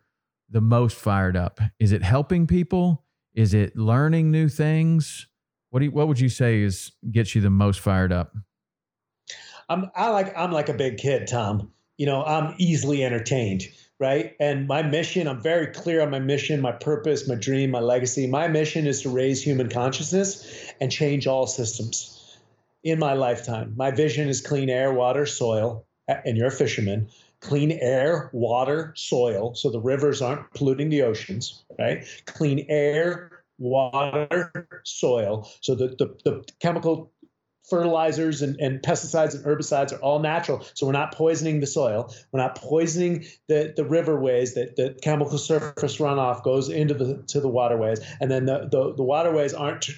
[0.50, 1.60] the most fired up?
[1.80, 3.04] Is it helping people?
[3.34, 5.28] Is it learning new things?
[5.76, 8.34] What do you, what would you say is gets you the most fired up?
[9.68, 11.74] I'm I like I'm like a big kid, Tom.
[11.98, 13.64] You know, I'm easily entertained,
[14.00, 14.38] right?
[14.40, 18.26] And my mission, I'm very clear on my mission, my purpose, my dream, my legacy.
[18.26, 22.38] My mission is to raise human consciousness and change all systems
[22.86, 23.74] in my lifetime.
[23.76, 27.10] My vision is clean air, water, soil, and you're a fisherman.
[27.42, 32.06] Clean air, water, soil, so the rivers aren't polluting the oceans, right?
[32.26, 35.50] Clean air, water, soil.
[35.62, 37.12] So the, the, the chemical
[37.70, 40.66] fertilizers and, and pesticides and herbicides are all natural.
[40.76, 42.14] So we're not poisoning the soil.
[42.32, 47.40] We're not poisoning the, the riverways that the chemical surface runoff goes into the to
[47.40, 48.00] the waterways.
[48.22, 49.90] And then the, the, the waterways aren't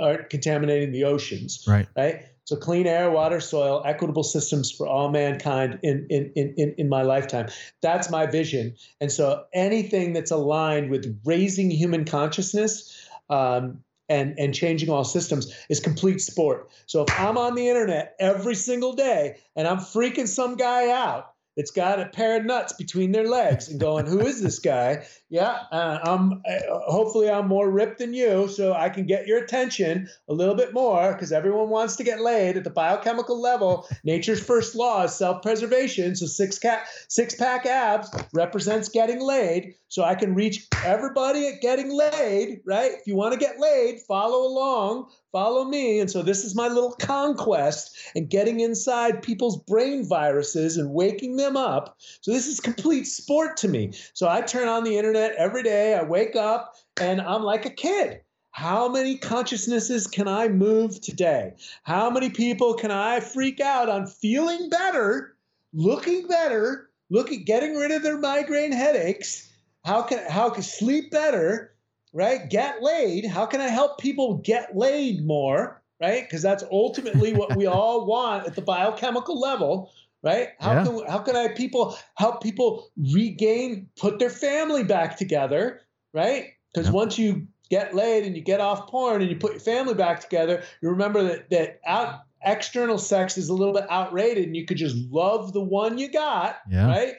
[0.00, 1.64] aren't contaminating the oceans.
[1.66, 1.86] Right.
[1.96, 2.26] Right.
[2.44, 7.02] So clean air, water, soil, equitable systems for all mankind in, in, in, in my
[7.02, 7.48] lifetime.
[7.82, 8.76] That's my vision.
[9.00, 15.52] And so anything that's aligned with raising human consciousness um, and and changing all systems
[15.68, 16.70] is complete sport.
[16.86, 21.32] So if I'm on the internet every single day and I'm freaking some guy out
[21.56, 25.06] that's got a pair of nuts between their legs and going, "Who is this guy?"
[25.28, 26.34] Yeah, uh, I'm.
[26.48, 30.54] Uh, hopefully, I'm more ripped than you, so I can get your attention a little
[30.54, 33.88] bit more because everyone wants to get laid at the biochemical level.
[34.04, 36.14] Nature's first law is self-preservation.
[36.14, 39.74] So six cat, six pack abs represents getting laid.
[39.88, 42.60] So I can reach everybody at getting laid.
[42.64, 42.92] Right?
[42.92, 46.00] If you want to get laid, follow along follow me.
[46.00, 51.36] And so this is my little conquest and getting inside people's brain viruses and waking
[51.36, 51.98] them up.
[52.22, 53.92] So this is complete sport to me.
[54.14, 55.94] So I turn on the internet every day.
[55.94, 58.20] I wake up and I'm like a kid.
[58.50, 61.54] How many consciousnesses can I move today?
[61.82, 65.36] How many people can I freak out on feeling better,
[65.74, 69.52] looking better, looking getting rid of their migraine headaches?
[69.84, 71.76] How can how can sleep better?
[72.16, 72.48] right?
[72.48, 73.26] Get laid.
[73.26, 76.24] How can I help people get laid more, right?
[76.24, 79.92] Because that's ultimately what we all want at the biochemical level,
[80.26, 80.48] right?
[80.58, 80.84] How yeah.
[80.84, 86.48] can how can I people help people regain, put their family back together, right?
[86.74, 86.94] Because yeah.
[86.94, 90.20] once you get laid and you get off porn and you put your family back
[90.20, 94.66] together, you remember that that out external sex is a little bit outrated and you
[94.66, 96.88] could just love the one you got, yeah.
[96.88, 97.14] right?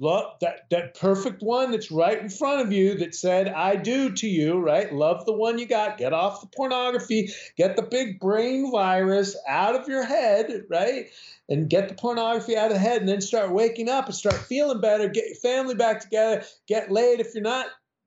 [0.00, 4.10] Love that that perfect one that's right in front of you that said i do
[4.10, 4.92] to you right?
[4.92, 5.98] Love the one you got.
[5.98, 7.30] Get off the pornography.
[7.56, 11.06] Get the big brain virus out of your head right?
[11.48, 14.36] And get the pornography out of the head and then start waking up and start
[14.36, 15.08] feeling better.
[15.08, 16.44] Get your family back together.
[16.66, 17.66] Get laid if you're not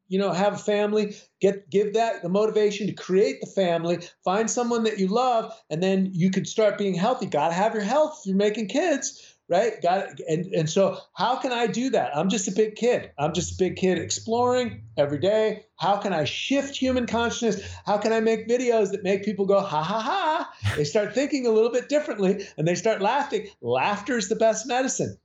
[0.09, 1.15] you know have a family.
[1.41, 3.99] Get give that the motivation to create the family.
[4.23, 7.25] Find someone that you love and then you can start being healthy.
[7.25, 9.81] Got to have your health if you're making kids right?
[9.81, 10.21] Got it.
[10.27, 12.15] And and so how can I do that?
[12.15, 13.11] I'm just a big kid.
[13.17, 15.65] I'm just a big kid exploring every day.
[15.77, 17.61] How can I shift human consciousness?
[17.85, 20.73] How can I make videos that make people go ha ha ha?
[20.75, 23.47] They start thinking a little bit differently and they start laughing.
[23.61, 25.17] Laughter is the best medicine.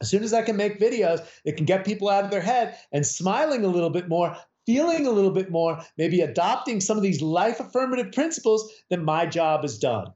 [0.00, 2.78] As soon as I can make videos that can get people out of their head
[2.92, 7.02] and smiling a little bit more, feeling a little bit more, maybe adopting some of
[7.02, 10.12] these life affirmative principles, then my job is done.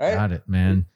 [0.00, 0.14] Right?
[0.14, 0.86] Got it, man.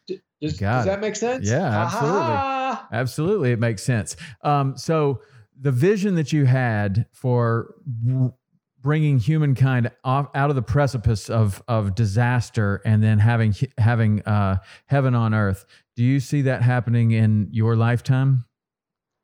[0.51, 1.49] Does, does that make sense?
[1.49, 2.99] Yeah, absolutely.
[2.99, 3.53] Absolutely.
[3.53, 4.17] It makes sense.
[4.43, 5.21] Um, so
[5.61, 7.75] the vision that you had for
[8.85, 14.59] bringing humankind off out of the precipice of of disaster and then having having uh,
[14.87, 15.65] heaven on earth.
[15.97, 18.45] Do you see that happening in your lifetime?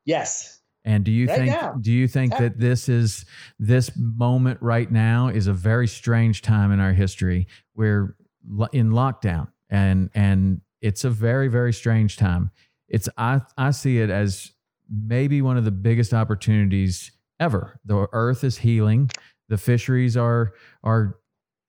[0.06, 0.60] Yes.
[0.84, 1.76] And do you Right think now.
[1.78, 3.26] do you think that this is
[3.58, 7.46] this moment right now is a very strange time in our history?
[7.74, 8.16] We're
[8.72, 12.50] in lockdown and and it's a very very strange time.
[12.88, 14.52] It's I I see it as
[14.90, 17.78] maybe one of the biggest opportunities ever.
[17.84, 19.10] The earth is healing.
[19.48, 20.52] The fisheries are
[20.82, 21.18] are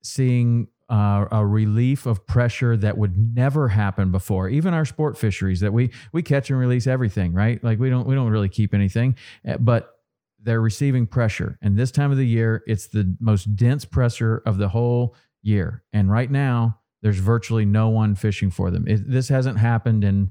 [0.02, 4.48] seeing uh, a relief of pressure that would never happen before.
[4.48, 7.62] Even our sport fisheries that we we catch and release everything, right?
[7.64, 9.94] Like we don't we don't really keep anything, eh, but
[10.42, 11.58] they're receiving pressure.
[11.62, 15.82] And this time of the year, it's the most dense pressure of the whole year.
[15.92, 18.86] And right now, there's virtually no one fishing for them.
[18.86, 20.30] It, this hasn't happened in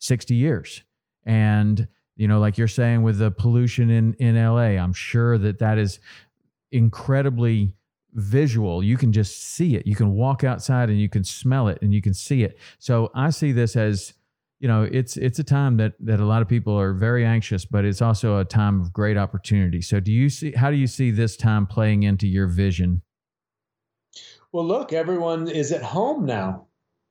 [0.00, 0.82] 60 years.
[1.24, 5.58] And you know, like you're saying with the pollution in in LA, I'm sure that
[5.58, 5.98] that is
[6.70, 7.72] incredibly
[8.12, 8.82] visual.
[8.82, 9.86] You can just see it.
[9.86, 12.58] You can walk outside and you can smell it and you can see it.
[12.78, 14.14] So I see this as,
[14.60, 17.64] you know, it's it's a time that that a lot of people are very anxious,
[17.64, 19.80] but it's also a time of great opportunity.
[19.80, 23.02] So do you see how do you see this time playing into your vision?
[24.54, 26.68] Well, look, everyone is at home now,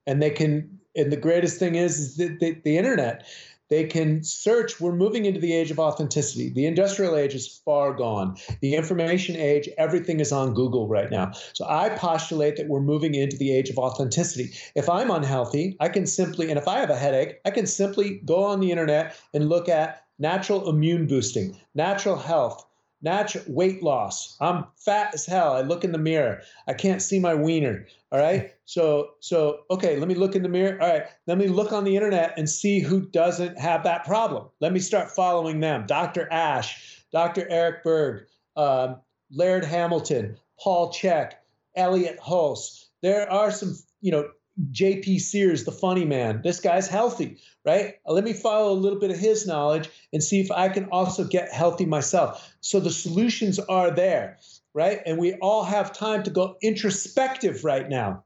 [0.07, 0.79] and they can.
[0.95, 3.27] And the greatest thing is, is the, the, the internet.
[3.69, 4.79] They can search.
[4.79, 6.51] We're moving into the age of authenticity.
[6.51, 8.37] The industrial age is far gone.
[8.61, 11.33] The information age, everything is on Google right now.
[11.51, 14.51] So I postulate that we're moving into the age of authenticity.
[14.75, 18.21] If I'm unhealthy, I can simply, and if I have a headache, I can simply
[18.23, 22.65] go on the internet and look at natural immune boosting, natural health,
[23.03, 24.35] natural weight loss.
[24.39, 25.53] I'm fat as hell.
[25.53, 26.41] I look in the mirror.
[26.67, 27.85] I can't see my wiener.
[28.11, 28.51] All right.
[28.65, 30.81] So so okay, let me look in the mirror.
[30.81, 31.05] All right.
[31.27, 34.47] Let me look on the internet and see who doesn't have that problem.
[34.61, 35.85] Let me start following them.
[35.85, 36.31] Dr.
[36.31, 37.47] Ash, Dr.
[37.49, 38.25] Eric Berg,
[38.55, 38.97] um,
[39.31, 41.33] Laird Hamilton, Paul Chek,
[41.75, 42.85] Elliott Hulse.
[43.01, 44.29] There are some, you know,
[44.71, 46.41] JP Sears, the funny man.
[46.43, 47.95] This guy's healthy, right?
[48.05, 51.23] Let me follow a little bit of his knowledge and see if I can also
[51.23, 52.53] get healthy myself.
[52.61, 54.37] So the solutions are there,
[54.73, 55.01] right?
[55.05, 58.23] And we all have time to go introspective right now.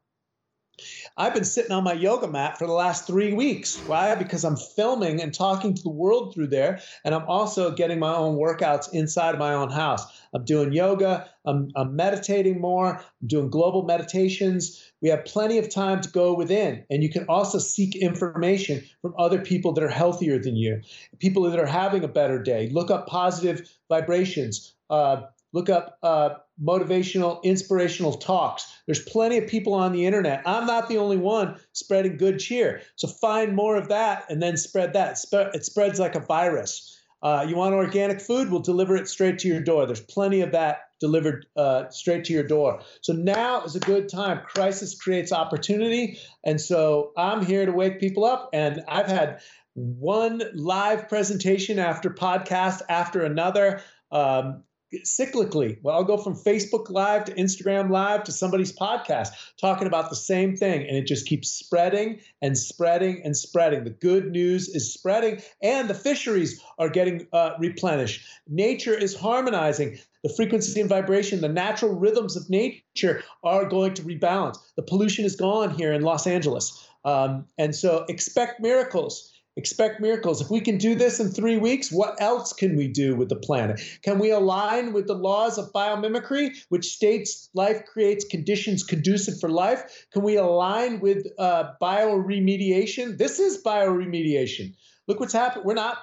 [1.17, 3.77] I've been sitting on my yoga mat for the last three weeks.
[3.87, 4.13] Why?
[4.15, 6.79] Because I'm filming and talking to the world through there.
[7.03, 10.05] And I'm also getting my own workouts inside my own house.
[10.33, 11.29] I'm doing yoga.
[11.45, 12.97] I'm, I'm meditating more.
[12.97, 14.83] I'm doing global meditations.
[15.01, 16.85] We have plenty of time to go within.
[16.89, 20.81] And you can also seek information from other people that are healthier than you,
[21.19, 22.69] people that are having a better day.
[22.69, 24.75] Look up positive vibrations.
[24.89, 25.23] Uh,
[25.53, 26.29] look up uh,
[26.61, 28.65] motivational, inspirational talks.
[28.85, 30.43] There's plenty of people on the internet.
[30.45, 32.81] I'm not the only one spreading good cheer.
[32.95, 35.23] So find more of that and then spread that.
[35.53, 36.93] It spreads like a virus.
[37.23, 38.51] Uh, you want organic food?
[38.51, 39.85] We'll deliver it straight to your door.
[39.85, 42.81] There's plenty of that delivered uh, straight to your door.
[43.01, 44.41] So now is a good time.
[44.45, 46.19] Crisis creates opportunity.
[46.43, 48.49] And so I'm here to wake people up.
[48.53, 49.41] And I've had
[49.73, 53.81] one live presentation after podcast after another.
[54.11, 54.63] Um,
[55.03, 55.77] cyclically.
[55.81, 59.29] Well, I'll go from Facebook Live to Instagram Live to somebody's podcast
[59.59, 60.87] talking about the same thing.
[60.87, 63.83] And it just keeps spreading and spreading and spreading.
[63.83, 68.25] The good news is spreading, and the fisheries are getting uh, replenished.
[68.47, 69.99] Nature is harmonizing.
[70.23, 74.57] The frequency and vibration, the natural rhythms of nature are going to rebalance.
[74.75, 76.87] The pollution is gone here in Los Angeles.
[77.05, 80.39] Um, and so expect miracles expect miracles.
[80.39, 83.35] If we can do this in three weeks, what else can we do with the
[83.35, 83.81] planet?
[84.03, 89.49] Can we align with the laws of biomimicry, which states life creates conditions conducive for
[89.49, 90.05] life?
[90.13, 93.17] Can we align with uh, bioremediation?
[93.17, 94.75] This is bioremediation.
[95.07, 95.65] Look what's happened.
[95.65, 95.97] We're not,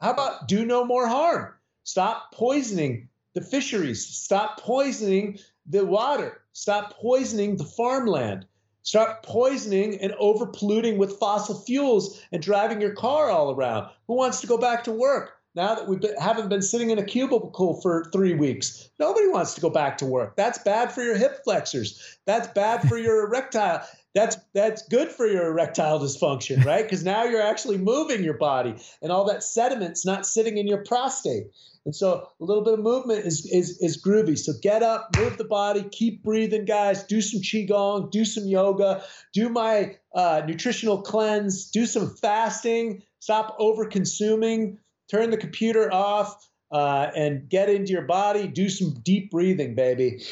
[0.00, 1.54] how about do no more harm?
[1.84, 8.44] Stop poisoning the fisheries, stop poisoning the water, stop poisoning the farmland.
[8.82, 13.90] Start poisoning and over polluting with fossil fuels and driving your car all around.
[14.06, 17.04] Who wants to go back to work now that we haven't been sitting in a
[17.04, 18.88] cubicle for three weeks?
[18.98, 20.36] Nobody wants to go back to work.
[20.36, 22.18] That's bad for your hip flexors.
[22.26, 23.82] That's bad for your erectile.
[24.14, 26.82] That's that's good for your erectile dysfunction, right?
[26.82, 30.84] Because now you're actually moving your body, and all that sediment's not sitting in your
[30.84, 31.46] prostate.
[31.86, 34.38] And so a little bit of movement is, is, is groovy.
[34.38, 37.04] So get up, move the body, keep breathing, guys.
[37.04, 43.56] Do some Qigong, do some yoga, do my uh, nutritional cleanse, do some fasting, stop
[43.58, 44.78] over consuming,
[45.10, 48.46] turn the computer off, uh, and get into your body.
[48.46, 50.22] Do some deep breathing, baby.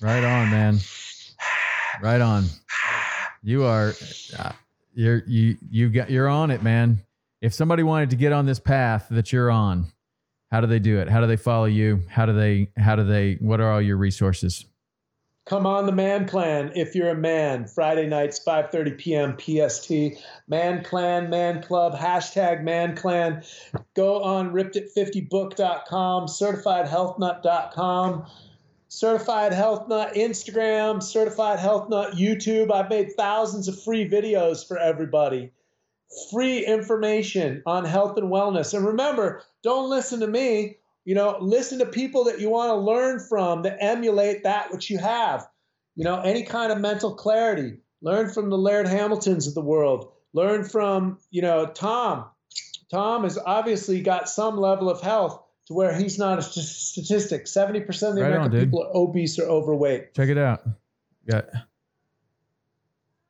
[0.00, 0.78] Right on, man.
[2.00, 2.44] Right on.
[3.42, 3.94] You are,
[4.38, 4.52] uh,
[4.94, 7.02] you're, you, you got, you're on it, man.
[7.40, 9.86] If somebody wanted to get on this path that you're on,
[10.50, 11.08] how do they do it?
[11.08, 12.02] How do they follow you?
[12.08, 14.64] How do they, how do they, what are all your resources?
[15.48, 17.66] Come on the Man Clan if you're a man.
[17.66, 19.34] Friday nights, 5:30 p.m.
[19.38, 19.90] PST.
[20.46, 23.42] Man Clan, Man Club, hashtag Man Clan.
[23.94, 28.26] Go on rippedat50book.com, certifiedhealthnut.com,
[28.88, 32.70] certified health nut Instagram, certified health nut YouTube.
[32.70, 35.52] I've made thousands of free videos for everybody.
[36.30, 38.74] Free information on health and wellness.
[38.74, 40.76] And remember, don't listen to me
[41.08, 44.90] you know, listen to people that you want to learn from that emulate that which
[44.90, 45.48] you have.
[45.96, 47.78] You know, any kind of mental clarity.
[48.02, 50.12] Learn from the Laird Hamiltons of the world.
[50.34, 52.26] Learn from, you know, Tom.
[52.90, 57.46] Tom has obviously got some level of health to where he's not a statistic.
[57.46, 60.12] 70% of the right American on, people are obese or overweight.
[60.12, 60.60] Check it out.
[61.24, 61.40] Yeah.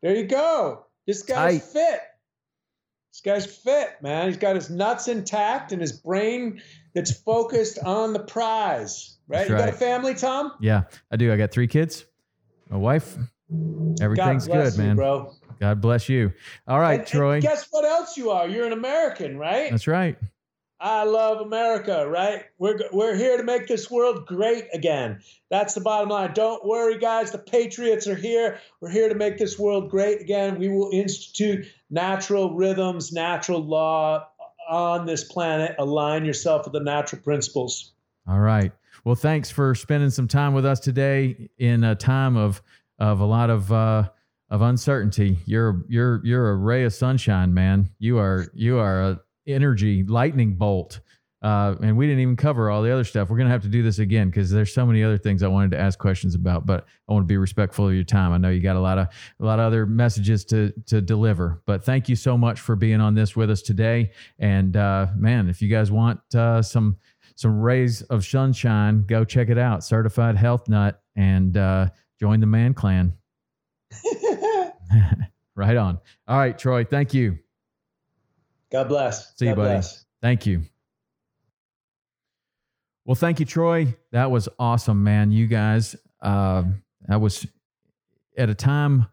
[0.02, 0.84] There you go.
[1.06, 1.62] This guy's Tight.
[1.62, 2.00] fit.
[3.18, 4.28] This guy's fit, man.
[4.28, 6.62] He's got his nuts intact and his brain
[6.94, 9.38] that's focused on the prize, right?
[9.38, 9.64] That's you right.
[9.66, 10.52] got a family, Tom?
[10.60, 11.32] Yeah, I do.
[11.32, 12.04] I got three kids,
[12.70, 13.16] a wife.
[14.00, 14.94] Everything's good, you, man.
[14.94, 15.34] Bro.
[15.58, 16.32] God bless you.
[16.68, 17.34] All right, and, Troy.
[17.34, 18.46] And guess what else you are?
[18.46, 19.68] You're an American, right?
[19.68, 20.16] That's right.
[20.80, 22.44] I love America, right?
[22.58, 25.20] We're, we're here to make this world great again.
[25.50, 26.32] That's the bottom line.
[26.34, 27.32] Don't worry, guys.
[27.32, 28.60] The Patriots are here.
[28.80, 30.58] We're here to make this world great again.
[30.58, 34.28] We will institute natural rhythms, natural law,
[34.68, 37.92] on this planet, align yourself with the natural principles.
[38.28, 38.70] All right.
[39.04, 42.62] Well, thanks for spending some time with us today in a time of
[42.98, 44.10] of a lot of uh,
[44.50, 45.38] of uncertainty.
[45.46, 47.90] You're you're you're a ray of sunshine, man.
[47.98, 51.00] You are you are a energy lightning bolt
[51.40, 53.30] uh, and we didn't even cover all the other stuff.
[53.30, 55.48] We're going to have to do this again because there's so many other things I
[55.48, 58.32] wanted to ask questions about, but I want to be respectful of your time.
[58.32, 59.08] I know you got a lot of
[59.40, 63.00] a lot of other messages to to deliver, but thank you so much for being
[63.00, 64.10] on this with us today.
[64.40, 66.96] And uh, man, if you guys want uh, some
[67.36, 69.84] some rays of sunshine, go check it out.
[69.84, 71.88] Certified Health Nut and uh,
[72.18, 73.12] join the Man Clan.
[75.54, 76.00] right on.
[76.26, 76.84] All right, Troy.
[76.84, 77.38] Thank you.
[78.70, 79.36] God bless.
[79.36, 79.74] See God you, buddy.
[79.74, 80.04] Bless.
[80.20, 80.62] Thank you.
[83.04, 83.94] Well, thank you, Troy.
[84.12, 85.32] That was awesome, man.
[85.32, 86.64] You guys, uh,
[87.06, 87.46] that was
[88.36, 89.06] at a time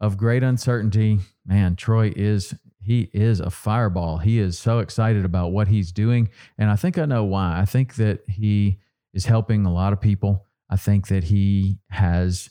[0.00, 1.18] of great uncertainty.
[1.44, 4.18] Man, Troy is he is a fireball.
[4.18, 7.58] He is so excited about what he's doing, and I think I know why.
[7.60, 8.78] I think that he
[9.12, 10.46] is helping a lot of people.
[10.70, 12.50] I think that he has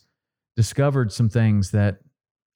[0.57, 1.99] discovered some things that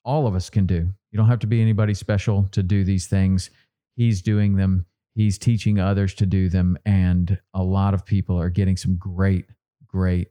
[0.04, 0.90] all of us can do.
[1.12, 3.50] You don't have to be anybody special to do these things.
[3.96, 4.86] He's doing them
[5.16, 6.78] He's teaching others to do them.
[6.86, 9.46] And a lot of people are getting some great,
[9.86, 10.30] great,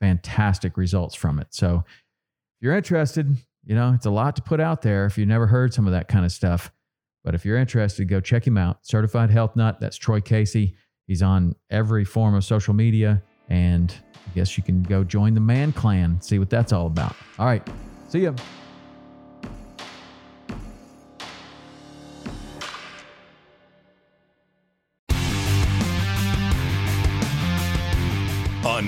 [0.00, 1.48] fantastic results from it.
[1.50, 5.28] So if you're interested, you know, it's a lot to put out there if you've
[5.28, 6.72] never heard some of that kind of stuff.
[7.22, 8.86] But if you're interested, go check him out.
[8.86, 9.78] Certified Health Nut.
[9.80, 10.74] That's Troy Casey.
[11.06, 13.22] He's on every form of social media.
[13.48, 17.14] And I guess you can go join the Man Clan, see what that's all about.
[17.38, 17.66] All right.
[18.08, 18.32] See ya.